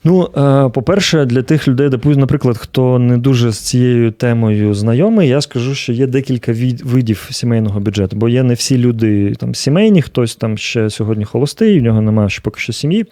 Ну, 0.04 0.30
е, 0.38 0.70
по-перше, 0.70 1.26
для 1.26 1.42
тих 1.42 1.68
людей, 1.68 1.90
наприклад, 2.04 2.58
хто 2.58 3.00
не 3.00 3.18
дуже 3.18 3.52
з 3.52 3.60
цією 3.60 4.12
темою 4.12 4.74
знайомий, 4.74 5.30
я 5.30 5.42
скажу, 5.42 5.76
що 5.76 5.94
є 5.94 6.08
декілька 6.08 6.54
видів 6.84 7.28
сімейного 7.32 7.80
бюджету, 7.80 8.16
бо 8.16 8.30
є 8.30 8.44
не 8.44 8.54
всі 8.54 8.78
люди 8.78 9.36
там 9.36 9.56
сімейні, 9.56 10.02
хтось 10.02 10.36
там 10.36 10.58
ще 10.58 10.90
сьогодні 10.90 11.26
холостий, 11.26 11.80
у 11.80 11.84
нього 11.84 12.02
немає 12.02 12.30
ще 12.30 12.42
поки 12.42 12.60
що 12.60 12.74
сім'ї. 12.74 13.06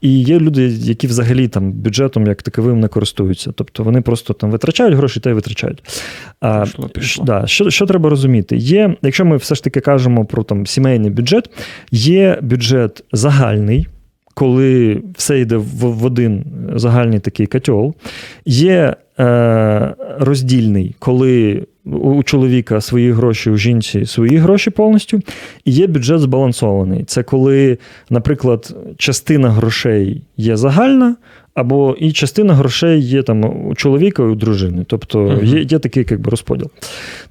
І 0.00 0.22
є 0.22 0.38
люди, 0.40 0.66
які 0.66 1.06
взагалі 1.06 1.48
там 1.48 1.72
бюджетом 1.72 2.26
як 2.26 2.42
таковим 2.42 2.80
не 2.80 2.88
користуються. 2.88 3.52
Тобто 3.54 3.82
вони 3.82 4.00
просто 4.00 4.34
там 4.34 4.50
витрачають 4.50 4.94
гроші 4.94 5.20
та 5.20 5.30
й 5.30 5.32
витрачають. 5.32 5.82
А, 6.40 6.64
пішло, 6.64 6.88
пішло. 6.88 7.24
Да, 7.24 7.46
Що 7.46 7.70
що 7.70 7.86
треба 7.86 8.10
розуміти? 8.10 8.56
Є, 8.56 8.96
якщо 9.02 9.24
ми 9.24 9.36
все 9.36 9.54
ж 9.54 9.64
таки 9.64 9.80
кажемо 9.80 10.24
про 10.24 10.42
там 10.42 10.66
сімейний 10.66 11.10
бюджет, 11.10 11.50
є 11.90 12.38
бюджет 12.42 13.04
загальний 13.12 13.86
коли 14.38 15.02
все 15.16 15.40
йде 15.40 15.56
в 15.56 16.04
один 16.04 16.44
загальний 16.74 17.18
такий 17.18 17.46
котел. 17.46 17.94
Є 18.46 18.96
е, 19.18 19.94
роздільний, 20.18 20.94
коли 20.98 21.66
у 21.84 22.22
чоловіка 22.22 22.80
свої 22.80 23.12
гроші, 23.12 23.50
у 23.50 23.56
жінці 23.56 24.06
свої 24.06 24.36
гроші 24.36 24.70
повністю. 24.70 25.20
І 25.64 25.72
є 25.72 25.86
бюджет 25.86 26.20
збалансований. 26.20 27.04
Це 27.04 27.22
коли, 27.22 27.78
наприклад, 28.10 28.76
частина 28.96 29.50
грошей 29.50 30.22
є 30.36 30.56
загальна, 30.56 31.16
або 31.54 31.96
і 31.98 32.12
частина 32.12 32.54
грошей 32.54 33.00
є 33.00 33.22
там 33.22 33.66
у 33.66 33.74
чоловіка 33.74 34.22
і 34.22 34.26
у 34.26 34.34
дружини. 34.34 34.84
Тобто 34.86 35.18
uh-huh. 35.18 35.44
є 35.44 35.60
є 35.62 35.78
такий 35.78 36.06
якби, 36.10 36.30
розподіл. 36.30 36.70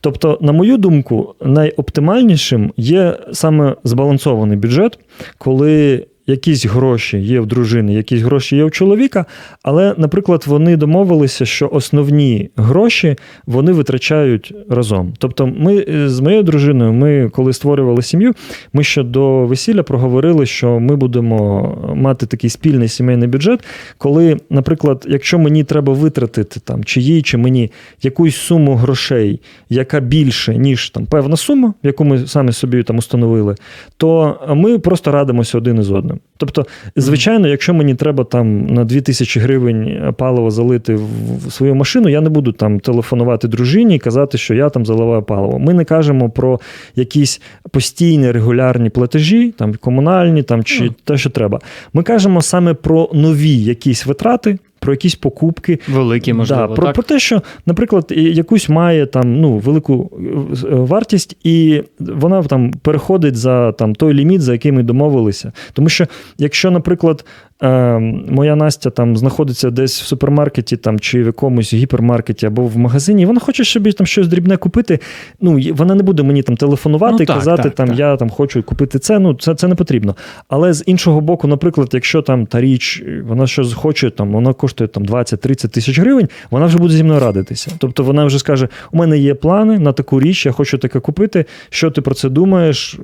Тобто, 0.01 0.37
на 0.41 0.51
мою 0.51 0.77
думку, 0.77 1.35
найоптимальнішим 1.41 2.73
є 2.77 3.17
саме 3.33 3.75
збалансований 3.83 4.57
бюджет, 4.57 4.99
коли 5.37 6.05
якісь 6.27 6.65
гроші 6.65 7.17
є 7.19 7.39
в 7.39 7.46
дружини, 7.46 7.93
якісь 7.93 8.22
гроші 8.22 8.55
є 8.55 8.63
у 8.63 8.69
чоловіка, 8.69 9.25
але, 9.63 9.96
наприклад, 9.98 10.43
вони 10.48 10.77
домовилися, 10.77 11.46
що 11.46 11.69
основні 11.72 12.50
гроші 12.55 13.15
вони 13.46 13.72
витрачають 13.72 14.53
разом. 14.69 15.13
Тобто, 15.17 15.48
ми 15.48 15.86
е, 15.89 16.10
з 16.10 16.19
моєю 16.19 16.43
дружиною, 16.43 16.93
ми 16.93 17.29
коли 17.29 17.53
створювали 17.53 18.01
сім'ю, 18.01 18.34
ми 18.74 18.84
ще 18.84 19.03
до 19.03 19.46
весілля 19.46 19.84
проговорили, 19.84 20.46
що 20.46 20.79
ми 20.79 20.96
будемо 20.96 21.77
мати 21.96 22.25
такий 22.25 22.50
спільний 22.50 22.88
сімейний 22.88 23.27
бюджет, 23.27 23.60
коли, 23.98 24.38
наприклад, 24.50 25.05
якщо 25.10 25.39
мені 25.39 25.63
треба 25.63 25.93
витратити 25.93 26.60
там 26.60 26.84
чи 26.84 27.01
їй, 27.01 27.22
чи 27.22 27.38
мені 27.38 27.72
якусь 28.01 28.36
суму 28.36 28.75
грошей, 28.75 29.41
яка 29.69 30.00
більше, 30.00 30.57
ніж 30.57 30.89
там 30.89 31.05
певна 31.05 31.38
сума, 31.38 31.74
яку 31.84 32.05
ми 32.05 32.27
самі 32.27 32.51
собі 32.51 32.84
там 32.84 32.98
установили, 32.98 33.55
то 33.98 34.39
ми 34.55 34.79
просто 34.79 35.12
радимося 35.12 35.57
один 35.57 35.79
із 35.79 35.91
одним. 35.91 36.16
Тобто, 36.38 36.65
звичайно, 36.95 37.47
якщо 37.47 37.74
мені 37.74 37.95
треба 37.95 38.24
там 38.24 38.65
на 38.65 38.86
2000 38.86 39.39
гривень 39.39 40.13
паливо 40.17 40.51
залити 40.51 40.95
в 40.95 41.51
свою 41.51 41.75
машину, 41.75 42.09
я 42.09 42.21
не 42.21 42.29
буду 42.29 42.51
там 42.51 42.79
телефонувати 42.79 43.47
дружині 43.47 43.95
і 43.95 44.00
казати, 44.00 44.38
що 44.38 44.53
я 44.53 44.69
там 44.69 44.86
заливаю 44.86 45.24
паливо. 45.24 45.59
Ми 45.59 45.74
не 45.74 45.86
кажемо 45.86 46.29
про 46.29 46.59
якісь 46.95 47.41
постійні 47.71 48.31
регулярні 48.31 48.89
платежі, 48.89 49.51
там 49.51 49.75
комунальні, 49.75 50.43
там 50.43 50.63
чи 50.63 50.91
те, 51.03 51.17
що 51.17 51.29
треба. 51.29 51.59
Ми 51.93 52.03
кажемо 52.03 52.41
саме 52.41 52.74
про 52.74 53.09
нові 53.13 53.57
якісь 53.57 54.05
витрати 54.05 54.57
про 54.79 54.93
якісь 54.93 55.15
покупки. 55.15 55.79
Великі, 55.88 56.34
можливо. 56.34 56.62
Да, 56.62 56.75
про, 56.75 56.86
так? 56.86 56.93
про 56.93 57.03
те, 57.03 57.19
що, 57.19 57.41
наприклад, 57.65 58.13
якусь 58.15 58.69
має 58.69 59.05
там 59.05 59.41
ну, 59.41 59.57
велику 59.57 60.12
е, 60.19 60.75
вартість, 60.75 61.38
і 61.43 61.84
вона 62.00 62.43
там 62.43 62.72
переходить 62.72 63.36
за 63.36 63.72
там, 63.72 63.96
той 63.96 64.13
ліміт, 64.13 64.41
за 64.41 64.51
який 64.51 64.72
ми 64.72 64.84
домовилися. 64.84 65.51
Тому 65.74 65.89
що, 65.89 66.05
якщо, 66.38 66.72
наприклад, 66.72 67.25
е, 67.63 67.99
моя 68.29 68.55
Настя 68.55 68.89
там 68.89 69.17
знаходиться 69.17 69.69
десь 69.69 70.01
в 70.01 70.05
супермаркеті 70.05 70.77
там, 70.77 70.99
чи 70.99 71.23
в 71.23 71.25
якомусь 71.25 71.73
гіпермаркеті 71.73 72.45
або 72.45 72.65
в 72.65 72.77
магазині, 72.77 73.21
і 73.21 73.25
вона 73.25 73.39
хоче 73.39 73.65
собі 73.65 73.91
там 73.91 74.07
щось 74.07 74.27
дрібне 74.27 74.57
купити, 74.57 74.99
ну, 75.41 75.59
вона 75.73 75.95
не 75.95 76.03
буде 76.03 76.23
мені 76.23 76.43
там 76.43 76.57
телефонувати 76.57 77.15
Ну, 77.17 77.23
і 77.23 77.25
так, 77.25 77.35
казати, 77.35 77.63
так, 77.63 77.75
там, 77.75 77.87
так. 77.87 77.99
я 77.99 78.17
там 78.17 78.29
хочу 78.29 78.63
купити 78.63 78.99
це. 78.99 79.19
Ну, 79.19 79.33
це, 79.33 79.55
це 79.55 79.67
не 79.67 79.75
потрібно. 79.75 80.15
Але 80.47 80.73
з 80.73 80.83
іншого 80.85 81.21
боку, 81.21 81.47
наприклад, 81.47 81.89
якщо 81.93 82.21
там 82.21 82.45
та 82.45 82.61
річ, 82.61 83.03
вона 83.23 83.47
щось 83.47 83.73
хоче, 83.73 84.09
там, 84.09 84.31
вона 84.31 84.53
коштує 84.53 84.87
там 84.87 85.03
20-30 85.03 85.69
тисяч 85.69 85.99
гривень, 85.99 86.29
вона 86.51 86.65
вже 86.65 86.77
буде 86.77 86.93
зі 86.93 87.03
мною 87.03 87.19
радитися. 87.19 87.71
Тобто 87.77 88.03
вона 88.03 88.25
вже 88.25 88.39
скаже: 88.39 88.67
у 88.91 88.97
мене 88.97 89.17
є 89.17 89.33
плани 89.33 89.79
на 89.79 89.93
таку 89.93 90.19
річ, 90.19 90.45
я 90.45 90.51
хочу 90.51 90.77
таке 90.77 90.99
купити. 90.99 91.45
Що 91.69 91.91
ти 91.91 92.01
про 92.01 92.15
це 92.15 92.29
думаєш? 92.29 92.99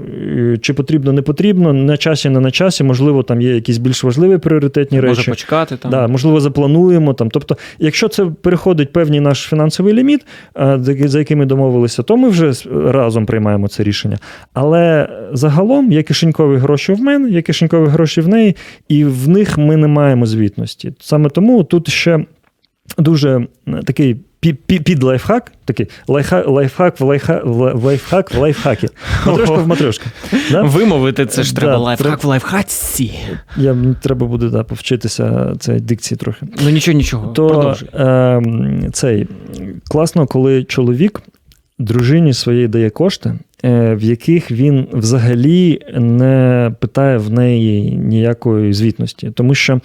Чи 0.61 0.73
потрібно, 0.73 1.13
не 1.13 1.21
потрібно, 1.21 1.73
на 1.73 1.97
часі, 1.97 2.29
не 2.29 2.39
на 2.39 2.51
часі, 2.51 2.83
можливо, 2.83 3.23
там 3.23 3.41
є 3.41 3.55
якісь 3.55 3.77
більш 3.77 4.03
важливі 4.03 4.37
пріоритетні 4.43 4.97
Може 5.01 5.07
речі. 5.07 5.29
почекати 5.31 5.77
там. 5.77 5.91
Да, 5.91 6.07
можливо, 6.07 6.39
заплануємо 6.39 7.13
там. 7.13 7.29
Тобто, 7.29 7.57
якщо 7.79 8.07
це 8.07 8.25
переходить 8.25 8.91
певний 8.93 9.19
наш 9.19 9.41
фінансовий 9.41 9.93
ліміт, 9.93 10.25
е, 10.57 10.77
за- 10.81 10.91
яким 10.91 11.19
який 11.19 11.37
ми 11.37 11.45
домовилися, 11.45 12.03
то 12.03 12.17
ми 12.17 12.29
вже 12.29 12.51
разом 12.85 13.25
приймаємо 13.25 13.67
це 13.67 13.83
рішення. 13.83 14.17
Але 14.53 15.09
загалом 15.33 15.91
є 15.91 16.03
кишенькові 16.03 16.57
гроші 16.57 16.93
в 16.93 17.01
мене, 17.01 17.29
є 17.29 17.41
кишенькові 17.41 17.87
гроші 17.87 18.21
в 18.21 18.27
неї, 18.27 18.55
і 18.87 19.05
в 19.05 19.29
них 19.29 19.57
ми 19.57 19.77
не 19.77 19.87
маємо 19.87 20.25
звітності. 20.25 20.93
Саме 20.99 21.29
тому 21.29 21.63
тут 21.63 21.89
ще 21.89 22.25
дуже 22.97 23.47
е, 23.67 23.81
такий. 23.85 24.15
пі- 24.43 24.57
пі- 24.67 24.83
Під 24.83 25.03
лайфхак, 25.03 25.51
такий 25.65 25.87
лайфхак, 26.07 26.47
лайфхак 26.47 26.99
в 26.99 27.03
лайфха, 27.03 27.41
в 27.45 27.83
лайфхак 27.85 28.33
в 28.33 28.37
лайфхакі. 28.37 28.87
Матрешка 29.25 29.55
в 29.55 29.67
матрешка. 29.67 30.05
Да? 30.51 30.61
Вимовити 30.63 31.25
це 31.25 31.43
ж 31.43 31.53
Да, 31.53 31.61
треба 31.61 31.77
лайфхак 31.77 32.23
в 32.23 32.27
лайфхаці. 32.27 33.11
Я, 33.57 33.75
треба 34.01 34.27
буде 34.27 34.49
да, 34.49 34.63
повчитися 34.63 35.55
цієї 35.59 35.81
дикції 35.83 36.17
трохи. 36.17 36.45
Ну 36.63 36.69
нічого, 36.69 36.97
нічого. 36.97 37.27
То 37.33 37.47
Продовжуй. 37.47 37.89
е, 37.93 38.41
цей 38.93 39.27
класно, 39.87 40.27
коли 40.27 40.63
чоловік 40.63 41.21
дружині 41.79 42.33
своїй 42.33 42.67
дає 42.67 42.89
кошти, 42.89 43.33
е, 43.65 43.95
в 43.95 44.03
яких 44.03 44.51
він 44.51 44.87
взагалі 44.93 45.79
не 45.99 46.71
питає 46.79 47.17
в 47.17 47.29
неї 47.29 47.91
ніякої 47.91 48.73
звітності. 48.73 49.31
Тому 49.31 49.55
що 49.55 49.79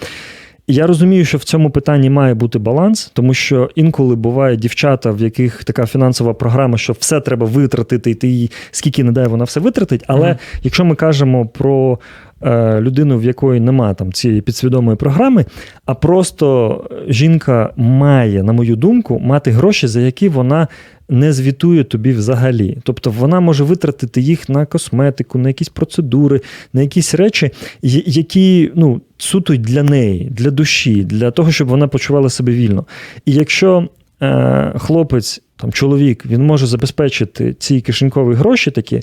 я 0.68 0.86
розумію, 0.86 1.24
що 1.24 1.38
в 1.38 1.44
цьому 1.44 1.70
питанні 1.70 2.10
має 2.10 2.34
бути 2.34 2.58
баланс, 2.58 3.10
тому 3.14 3.34
що 3.34 3.70
інколи 3.74 4.16
бувають 4.16 4.60
дівчата, 4.60 5.10
в 5.10 5.20
яких 5.20 5.64
така 5.64 5.86
фінансова 5.86 6.34
програма, 6.34 6.78
що 6.78 6.92
все 6.92 7.20
треба 7.20 7.46
витратити, 7.46 8.10
і 8.10 8.14
ти 8.14 8.28
їй 8.28 8.50
скільки 8.70 9.04
не 9.04 9.12
дай, 9.12 9.26
вона 9.26 9.44
все 9.44 9.60
витратить. 9.60 10.04
Але 10.06 10.28
Мгм. 10.28 10.38
якщо 10.62 10.84
ми 10.84 10.94
кажемо 10.94 11.46
про 11.46 11.98
е, 12.42 12.80
людину, 12.80 13.18
в 13.18 13.24
якої 13.24 13.60
нема 13.60 13.94
там 13.94 14.12
цієї 14.12 14.40
підсвідомої 14.40 14.96
програми, 14.96 15.44
а 15.86 15.94
просто 15.94 16.84
жінка 17.08 17.70
має, 17.76 18.42
на 18.42 18.52
мою 18.52 18.76
думку, 18.76 19.18
мати 19.18 19.50
гроші, 19.50 19.86
за 19.86 20.00
які 20.00 20.28
вона 20.28 20.68
не 21.08 21.32
звітує 21.32 21.84
тобі 21.84 22.12
взагалі. 22.12 22.78
Тобто 22.82 23.10
вона 23.10 23.40
може 23.40 23.64
витратити 23.64 24.20
їх 24.20 24.48
на 24.48 24.66
косметику, 24.66 25.38
на 25.38 25.48
якісь 25.48 25.68
процедури, 25.68 26.40
на 26.72 26.82
якісь 26.82 27.14
речі, 27.14 27.50
які 27.82 28.72
ну, 28.74 29.00
суто 29.18 29.56
для 29.56 29.82
неї, 29.82 30.28
для 30.30 30.50
душі, 30.50 31.04
для 31.04 31.30
того, 31.30 31.52
щоб 31.52 31.68
вона 31.68 31.88
почувала 31.88 32.30
себе 32.30 32.52
вільно. 32.52 32.86
І 33.26 33.32
якщо 33.32 33.88
е, 34.22 34.72
хлопець, 34.78 35.42
там, 35.60 35.72
чоловік, 35.72 36.26
він 36.26 36.46
може 36.46 36.66
забезпечити 36.66 37.54
ці 37.58 37.80
кишенькові 37.80 38.34
гроші 38.34 38.70
такі, 38.70 39.00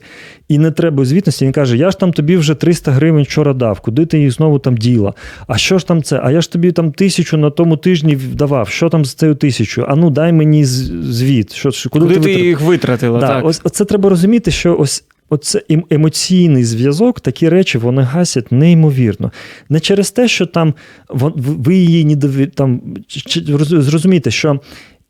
і 0.47 0.57
не 0.57 0.71
треба 0.71 1.05
звітності, 1.05 1.45
він 1.45 1.51
каже: 1.51 1.77
Я 1.77 1.91
ж 1.91 1.99
там 1.99 2.13
тобі 2.13 2.37
вже 2.37 2.55
300 2.55 2.91
гривень 2.91 3.23
вчора 3.23 3.53
дав, 3.53 3.79
куди 3.79 4.05
ти 4.05 4.19
їх 4.19 4.31
знову 4.31 4.59
там 4.59 4.77
діла? 4.77 5.13
А 5.47 5.57
що 5.57 5.79
ж 5.79 5.87
там 5.87 6.03
це? 6.03 6.21
А 6.23 6.31
я 6.31 6.41
ж 6.41 6.51
тобі 6.51 6.71
там 6.71 6.91
тисячу 6.91 7.37
на 7.37 7.49
тому 7.49 7.77
тижні 7.77 8.15
давав. 8.15 8.69
Що 8.69 8.89
там 8.89 9.05
з 9.05 9.13
цією 9.13 9.35
тисячою? 9.35 9.87
А 9.89 9.95
ну 9.95 10.09
дай 10.09 10.33
мені 10.33 10.65
звіт. 10.65 11.53
Що, 11.53 11.89
куди, 11.89 12.05
Куди 12.05 12.19
ти 12.19 12.35
ти 12.35 12.41
їх 12.41 12.61
витратила? 12.61 13.19
Да, 13.19 13.27
так. 13.27 13.45
ось 13.45 13.61
це 13.71 13.85
треба 13.85 14.09
розуміти, 14.09 14.51
що 14.51 14.77
ось. 14.79 15.03
Оце 15.29 15.61
ем- 15.69 15.83
емоційний 15.89 16.63
зв'язок, 16.63 17.19
такі 17.19 17.49
речі 17.49 17.77
вони 17.77 18.01
гасять 18.01 18.51
неймовірно. 18.51 19.31
Не 19.69 19.79
через 19.79 20.11
те, 20.11 20.27
що 20.27 20.45
там 20.45 20.73
ви 21.09 21.75
її 21.75 22.05
не 22.05 22.15
дові... 22.15 22.45
там 22.45 22.81
зрозумійте, 23.69 24.31
що 24.31 24.59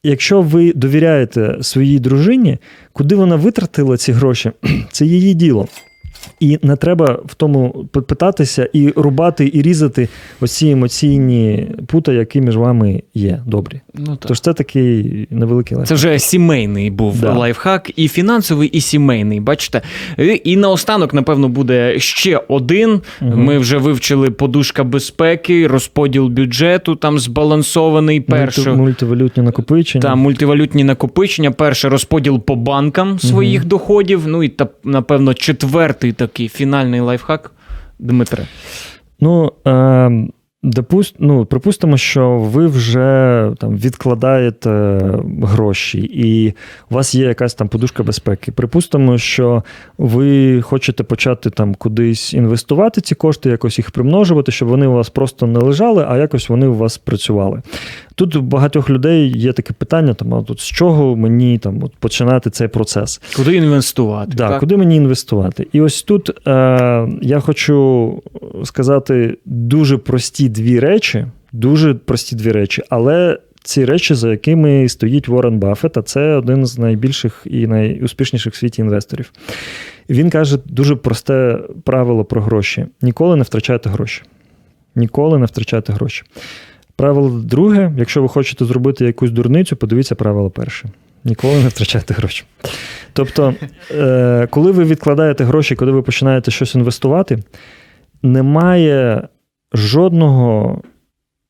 якщо 0.06 0.42
ви 0.42 0.74
довіряєте 0.74 1.58
своїй 1.62 2.00
дружині, 2.00 2.58
куди 2.94 3.16
вона 3.16 3.36
витратила 3.36 3.98
ці 3.98 4.12
гроші, 4.12 4.52
це 4.92 5.06
її 5.06 5.34
діло. 5.34 5.68
І 6.40 6.60
не 6.62 6.76
треба 6.76 7.20
в 7.26 7.34
тому 7.34 7.86
питатися 7.92 8.70
і 8.74 8.94
рубати, 8.96 9.52
і 9.54 9.62
різати 9.62 10.10
оці 10.42 10.70
емоційні 10.70 11.68
пута, 11.88 12.14
які 12.14 12.42
між 12.42 12.58
вами 12.58 13.04
є 13.14 13.42
добрі. 13.46 13.82
Ну, 13.94 14.06
так. 14.06 14.20
Тож 14.28 14.40
це 14.40 14.54
такий 14.54 15.28
невеликий 15.32 15.78
лайфхак. 15.78 15.88
Це 15.88 15.96
вже 15.96 16.20
сімейний 16.20 16.90
був 16.90 17.22
Да. 17.22 17.34
лайфхак, 17.34 17.92
і 17.96 18.08
фінансовий, 18.08 18.70
і 18.70 18.82
сімейний. 18.82 19.40
Бачите? 19.40 19.82
І, 20.18 20.42
і 20.44 20.58
наостанок, 20.58 21.14
напевно, 21.14 21.50
буде 21.50 22.00
ще 22.00 22.42
один. 22.48 23.02
Мгм. 23.22 23.44
Ми 23.44 23.58
вже 23.58 23.78
вивчили 23.78 24.30
подушка 24.30 24.84
безпеки, 24.84 25.68
розподіл 25.68 26.28
бюджету, 26.28 26.96
там 26.96 27.20
збалансований 27.20 28.22
перше. 28.22 28.62
Мульти, 28.70 28.82
мультивалютні 28.82 29.44
накопичення. 29.44 30.02
Та 30.02 30.16
мультивалютні 30.16 30.84
накопичення. 30.84 31.52
Перше 31.52 31.90
розподіл 31.90 32.40
по 32.40 32.56
банкам 32.56 33.20
своїх 33.20 33.66
доходів. 33.66 34.24
Ну 34.28 34.44
і 34.44 34.50
та, 34.50 34.68
напевно, 34.84 35.34
четвертий 35.34 36.14
такий 36.16 36.50
фінальний 36.50 37.00
лайфхак. 37.00 37.52
Дмитре. 38.00 38.48
Ну, 39.20 39.52
е, 39.68 40.28
допуст, 40.66 41.16
ну, 41.20 41.46
припустимо, 41.46 41.98
що 41.98 42.38
ви 42.38 42.68
вже 42.68 43.52
там 43.60 43.78
відкладаєте 43.78 45.00
гроші, 45.42 46.00
і 46.14 46.54
у 46.92 46.96
вас 46.96 47.16
є 47.16 47.26
якась 47.26 47.54
там 47.54 47.68
подушка 47.68 48.04
безпеки. 48.04 48.52
Припустимо, 48.52 49.18
що 49.18 49.64
ви 49.98 50.62
хочете 50.62 51.04
почати 51.04 51.50
там 51.50 51.76
кудись 51.76 52.34
інвестувати 52.34 53.02
ці 53.02 53.16
кошти, 53.16 53.50
якось 53.50 53.78
їх 53.78 53.92
примножувати, 53.92 54.52
щоб 54.52 54.70
вони 54.70 54.88
у 54.88 54.94
вас 54.94 55.10
просто 55.10 55.48
не 55.48 55.60
лежали, 55.60 56.06
а 56.10 56.18
якось 56.18 56.50
вони 56.50 56.68
у 56.68 56.76
вас 56.76 56.98
працювали. 56.98 57.62
Тут 58.16 58.36
у 58.36 58.42
багатьох 58.42 58.90
людей 58.90 59.38
є 59.38 59.54
таке 59.54 59.74
питання: 59.74 60.14
там, 60.14 60.34
а 60.34 60.42
тут 60.42 60.60
з 60.60 60.64
чого 60.64 61.16
мені 61.16 61.58
там 61.58 61.84
от 61.84 61.96
починати 61.96 62.50
цей 62.50 62.68
процес? 62.68 63.22
Куди 63.36 63.56
інвестувати? 63.56 64.32
Да, 64.36 64.50
так? 64.50 64.60
куди 64.60 64.78
мені 64.78 64.96
інвестувати? 64.96 65.68
І 65.72 65.82
ось 65.82 66.04
тут 66.04 66.48
е, 66.48 67.08
я 67.22 67.40
хочу 67.40 68.22
сказати 68.64 69.38
дуже 69.46 69.98
прості 69.98 70.50
дві 70.50 70.80
речі, 70.80 71.26
дуже 71.52 71.94
прості 71.94 72.36
дві 72.36 72.52
речі, 72.52 72.84
але 72.90 73.40
ці 73.64 73.86
речі, 73.86 74.14
за 74.14 74.32
якими 74.32 74.90
стоїть 74.90 75.30
Уоррен 75.30 75.60
Баффет, 75.60 75.98
а 75.98 76.02
це 76.02 76.36
один 76.36 76.66
з 76.66 76.78
найбільших 76.78 77.42
і 77.46 77.68
найуспішніших 77.68 78.54
в 78.54 78.58
світі 78.58 78.82
інвесторів. 78.82 79.32
Він 80.10 80.30
каже 80.30 80.58
дуже 80.66 80.96
просте 80.96 81.60
правило 81.84 82.26
про 82.26 82.42
гроші: 82.42 82.86
ніколи 83.02 83.36
не 83.36 83.44
втрачайте 83.44 83.90
гроші. 83.90 84.22
Ніколи 84.96 85.38
не 85.38 85.46
втрачайте 85.46 85.94
гроші. 85.94 86.24
Правило 86.96 87.30
друге, 87.30 87.92
якщо 87.98 88.22
ви 88.22 88.28
хочете 88.28 88.66
зробити 88.66 89.06
якусь 89.06 89.32
дурницю, 89.32 89.76
подивіться 89.76 90.16
правило 90.16 90.50
перше. 90.50 90.90
Ніколи 91.24 91.64
не 91.64 91.68
втрачайте 91.68 92.14
гроші. 92.14 92.44
Тобто, 93.14 93.54
е, 93.92 94.48
коли 94.50 94.72
ви 94.72 94.84
відкладаєте 94.84 95.44
гроші, 95.44 95.76
коли 95.76 95.92
ви 95.92 96.02
починаєте 96.02 96.52
щось 96.52 96.76
інвестувати, 96.76 97.44
немає 98.24 99.28
жодного 99.74 100.82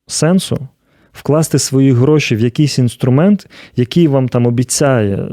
сенсу 0.06 0.68
вкласти 1.12 1.58
свої 1.58 1.92
гроші 1.92 2.36
в 2.36 2.40
якийсь 2.40 2.78
інструмент, 2.78 3.46
який 3.76 4.08
вам 4.08 4.28
там 4.28 4.46
обіцяє 4.46 5.28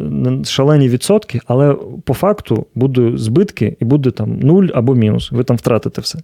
шалені 0.45 0.89
відсотки, 0.89 1.41
але 1.45 1.75
по 2.03 2.13
факту 2.13 2.65
будуть 2.75 3.19
збитки 3.19 3.77
і 3.79 3.85
буде 3.85 4.11
там 4.11 4.39
нуль 4.39 4.67
або 4.73 4.95
мінус. 4.95 5.31
Ви 5.31 5.43
там 5.43 5.57
втратите 5.57 6.01
все. 6.01 6.19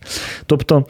Тобто. 0.45 0.85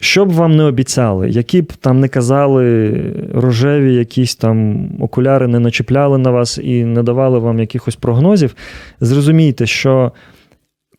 Що 0.00 0.24
б 0.24 0.30
вам 0.30 0.56
не 0.56 0.64
обіцяли, 0.64 1.30
які 1.30 1.62
б 1.62 1.72
там 1.72 2.00
не 2.00 2.08
казали 2.08 2.92
рожеві 3.34 3.94
якісь 3.94 4.36
там 4.36 4.88
окуляри 5.00 5.46
не 5.46 5.58
начіпляли 5.58 6.18
на 6.18 6.30
вас 6.30 6.58
і 6.62 6.84
не 6.84 7.02
давали 7.02 7.38
вам 7.38 7.58
якихось 7.58 7.96
прогнозів, 7.96 8.54
зрозумійте, 9.00 9.66
що 9.66 10.12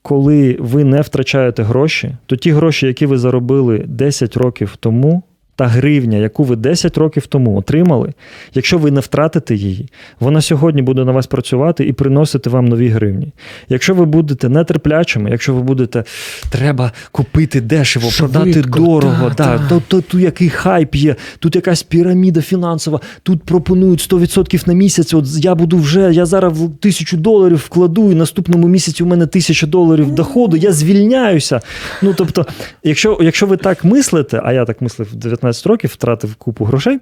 коли 0.02 0.58
ви 0.60 0.84
не 0.84 1.02
втрачаєте 1.02 1.64
гроші, 1.64 2.16
то 2.26 2.36
ті 2.36 2.52
гроші, 2.52 2.88
які 2.88 3.06
ви 3.06 3.18
заробили 3.18 3.84
10 3.88 4.38
років 4.38 4.76
тому, 4.80 5.24
та 5.60 5.68
гривня, 5.68 6.18
яку 6.18 6.44
ви 6.44 6.56
10 6.56 6.98
років 6.98 7.28
тому 7.28 7.58
отримали, 7.58 8.14
якщо 8.54 8.78
ви 8.78 8.92
не 8.92 9.00
втратите 9.00 9.56
її, 9.56 9.90
вона 10.20 10.42
сьогодні 10.42 10.82
буде 10.82 11.06
на 11.06 11.12
вас 11.12 11.28
працювати 11.28 11.86
і 11.86 11.94
приносити 11.94 12.50
вам 12.50 12.66
нові 12.66 12.88
гривні. 12.88 13.34
Якщо 13.70 13.94
ви 13.94 14.06
будете 14.06 14.50
нетерплячими, 14.50 15.30
якщо 15.30 15.54
ви 15.54 15.62
будете 15.62 16.04
треба 16.50 16.92
купити 17.12 17.62
дешево, 17.62 18.10
продати 18.18 18.62
дорого, 18.62 19.30
та, 19.30 19.58
та. 19.58 19.68
то, 19.70 19.82
то, 19.88 20.02
тут 20.02 20.22
який 20.22 20.50
хайп 20.50 20.96
є, 20.96 21.16
тут 21.40 21.56
якась 21.56 21.84
піраміда 21.84 22.42
фінансова, 22.42 23.00
тут 23.24 23.44
пропонують 23.44 24.12
100% 24.12 24.68
на 24.68 24.74
місяць. 24.74 25.14
От 25.14 25.26
я 25.38 25.56
буду 25.56 25.78
вже, 25.78 26.14
я 26.14 26.26
зараз 26.26 26.54
тисячу 26.80 27.18
доларів 27.18 27.58
вкладу, 27.58 28.12
і 28.12 28.16
наступному 28.16 28.68
місяці 28.68 29.04
у 29.04 29.08
мене 29.08 29.28
тисяча 29.28 29.68
доларів 29.68 30.12
доходу, 30.12 30.58
я 30.58 30.72
звільняюся. 30.72 31.62
Ну 32.02 32.14
тобто, 32.18 32.46
якщо, 32.84 33.18
якщо 33.22 33.48
ви 33.48 33.58
так 33.58 33.86
мислите, 33.86 34.42
а 34.44 34.54
я 34.54 34.66
так 34.66 34.82
мислив 34.82 35.08
в 35.12 35.16
19 35.16 35.49
років, 35.66 35.90
втратив 35.94 36.36
купу 36.36 36.66
грошей, 36.66 37.00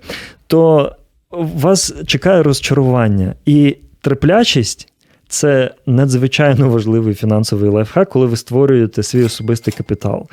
то 0.48 0.96
вас 1.32 1.94
чекає 2.06 2.44
розчарування 2.44 3.36
і 3.46 3.78
терплячість. 4.02 4.94
Це 5.30 5.72
надзвичайно 5.86 6.70
важливий 6.70 7.14
фінансовий 7.14 7.70
лайфхак, 7.70 8.10
коли 8.10 8.26
ви 8.26 8.38
створюєте 8.38 9.04
свій 9.04 9.24
особистий 9.24 9.74
капітал. 9.78 10.28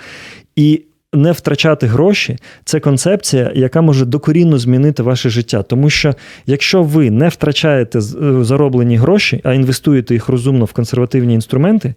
І 0.57 0.83
не 1.15 1.33
втрачати 1.33 1.87
гроші 1.87 2.39
це 2.65 2.81
концепція, 2.81 3.53
яка 3.55 3.81
може 3.81 4.05
докорінно 4.05 4.59
змінити 4.59 5.03
ваше 5.03 5.31
життя. 5.31 5.63
Тому 5.63 5.91
що 5.91 6.15
якщо 6.47 6.83
ви 6.83 7.11
не 7.11 7.29
втрачаєте 7.29 7.99
е, 7.99 8.03
зароблені 8.45 8.97
гроші, 8.97 9.41
а 9.45 9.53
інвестуєте 9.53 10.15
їх 10.15 10.29
розумно 10.29 10.65
в 10.65 10.73
консервативні 10.73 11.35
інструменти, 11.35 11.95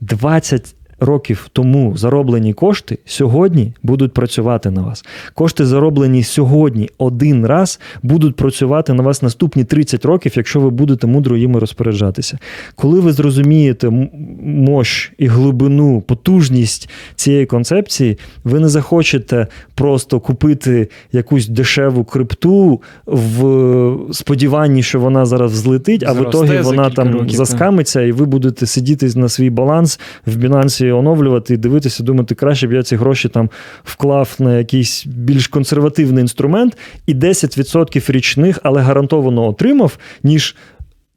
20 0.00 0.74
років 1.00 1.48
тому 1.52 1.96
зароблені 1.96 2.52
кошти 2.52 2.98
сьогодні 3.04 3.72
будуть 3.82 4.12
працювати 4.12 4.70
на 4.70 4.82
вас. 4.82 5.04
Кошти, 5.34 5.66
зароблені 5.66 6.22
сьогодні 6.22 6.90
один 6.98 7.46
раз, 7.46 7.80
будуть 8.02 8.36
працювати 8.36 8.92
на 8.92 9.02
вас 9.02 9.22
наступні 9.22 9.64
30 9.64 10.04
років, 10.04 10.32
якщо 10.36 10.60
ви 10.60 10.70
будете 10.70 11.06
мудро 11.06 11.36
їми 11.36 11.60
розпоряджатися. 11.60 12.38
Коли 12.74 13.00
ви 13.00 13.12
зрозумієте 13.12 14.08
мощ 14.42 15.12
і 15.18 15.26
глибину, 15.26 16.00
потужність 16.00 16.90
цієї 17.14 17.46
концепції, 17.46 18.18
ви 18.44 18.60
не 18.60 18.68
захочете 18.68 19.46
просто 19.74 20.20
купити 20.20 20.88
якусь 21.12 21.48
дешеву 21.48 22.04
крипту 22.04 22.82
в 23.06 24.12
сподіванні, 24.12 24.82
що 24.82 25.00
вона 25.00 25.26
зараз 25.26 25.52
взлетить, 25.52 26.04
а 26.06 26.12
в 26.12 26.16
Зросте 26.16 26.28
ітогі 26.28 26.60
вона 26.60 26.90
там 26.90 27.12
років, 27.12 27.36
заскамиться, 27.36 28.02
і 28.02 28.12
ви 28.12 28.26
будете 28.26 28.66
сидіти 28.66 29.10
на 29.16 29.28
свій 29.28 29.50
баланс 29.50 30.00
в 30.26 30.36
Binance 30.36 30.85
оновлювати 30.92 31.54
і 31.54 31.56
дивитися, 31.56 32.02
думати, 32.02 32.34
краще 32.34 32.66
б 32.66 32.72
я 32.72 32.82
ці 32.82 32.96
гроші 32.96 33.28
там 33.28 33.50
вклав 33.84 34.36
на 34.38 34.58
якийсь 34.58 35.06
більш 35.06 35.46
консервативний 35.48 36.20
інструмент 36.20 36.76
і 37.06 37.14
10% 37.14 38.12
річних, 38.12 38.58
але 38.62 38.82
гарантовано 38.82 39.48
отримав, 39.48 39.98
ніж 40.22 40.56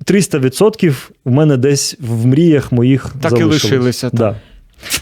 300% 0.05 0.89
в 1.25 1.31
мене 1.31 1.57
десь 1.57 1.97
в 1.99 2.25
мріях 2.25 2.71
моїх 2.71 3.15
Так 3.21 3.31
і 3.31 3.35
залишилось. 3.35 3.63
лишилися, 3.63 4.09
так. 4.09 4.19
Да. 4.19 4.35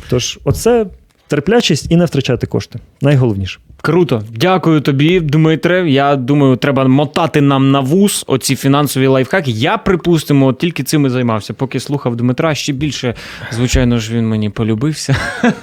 Тож, 0.10 0.40
оце 0.44 0.86
терплячість 1.28 1.92
і 1.92 1.96
не 1.96 2.06
втрачати 2.06 2.48
кошти. 2.48 2.80
Найголовніше. 3.02 3.60
Круто, 3.88 4.24
дякую 4.36 4.82
тобі, 4.82 5.20
Дмитре. 5.20 5.90
Я 5.90 6.16
думаю, 6.16 6.56
треба 6.56 6.88
мотати 6.88 7.42
нам 7.42 7.72
на 7.72 7.80
вуз 7.80 8.24
оці 8.28 8.56
фінансові 8.56 9.08
лайфхаки. 9.08 9.52
Я 9.52 9.78
припустимо, 9.78 10.54
тільки 10.54 10.84
цим 10.84 11.06
і 11.06 11.10
займався. 11.10 11.54
Поки 11.54 11.80
слухав 11.80 12.16
Дмитра, 12.16 12.56
ще 12.56 12.74
більше, 12.74 13.14
звичайно 13.52 14.00
ж, 14.00 14.14
він 14.14 14.28
мені 14.28 14.50
полюбився. 14.50 15.16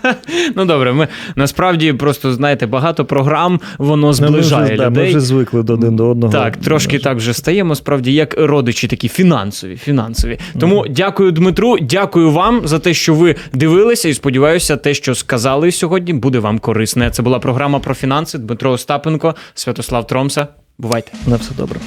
ну 0.56 0.64
добре, 0.64 0.92
ми 0.92 1.08
насправді 1.36 1.92
просто 1.92 2.32
знаєте, 2.32 2.66
багато 2.66 3.04
програм 3.04 3.60
воно 3.78 4.12
зближає 4.12 4.74
людей. 4.74 4.90
ми 4.90 5.08
вже 5.08 5.20
звикли 5.20 5.62
до 5.62 5.72
один 5.72 5.96
до 5.96 6.08
одного. 6.08 6.32
Так, 6.32 6.56
трошки 6.56 6.98
так 6.98 7.16
вже 7.16 7.34
стаємо, 7.34 7.74
справді, 7.74 8.12
як 8.12 8.34
родичі 8.38 8.88
такі 8.88 9.08
фінансові. 9.08 9.76
фінансові. 9.76 10.38
Тому 10.60 10.86
дякую 10.90 11.32
Дмитру, 11.32 11.78
дякую 11.80 12.30
вам 12.30 12.60
за 12.64 12.78
те, 12.78 12.94
що 12.94 13.14
ви 13.14 13.36
дивилися, 13.52 14.08
і 14.08 14.14
сподіваюся, 14.14 14.76
те, 14.76 14.94
що 14.94 15.14
сказали 15.14 15.72
сьогодні, 15.72 16.12
буде 16.12 16.38
вам 16.38 16.58
корисне. 16.58 17.10
Це 17.10 17.22
була 17.22 17.38
програма 17.38 17.78
про 17.78 17.94
фінанси. 18.14 18.38
Дмитро 18.38 18.72
Остапенко, 18.72 19.34
Святослав 19.54 20.06
Тромса. 20.06 20.48
Бувайте. 20.78 21.12
На 21.26 21.36
все 21.36 21.54
добре. 21.54 21.80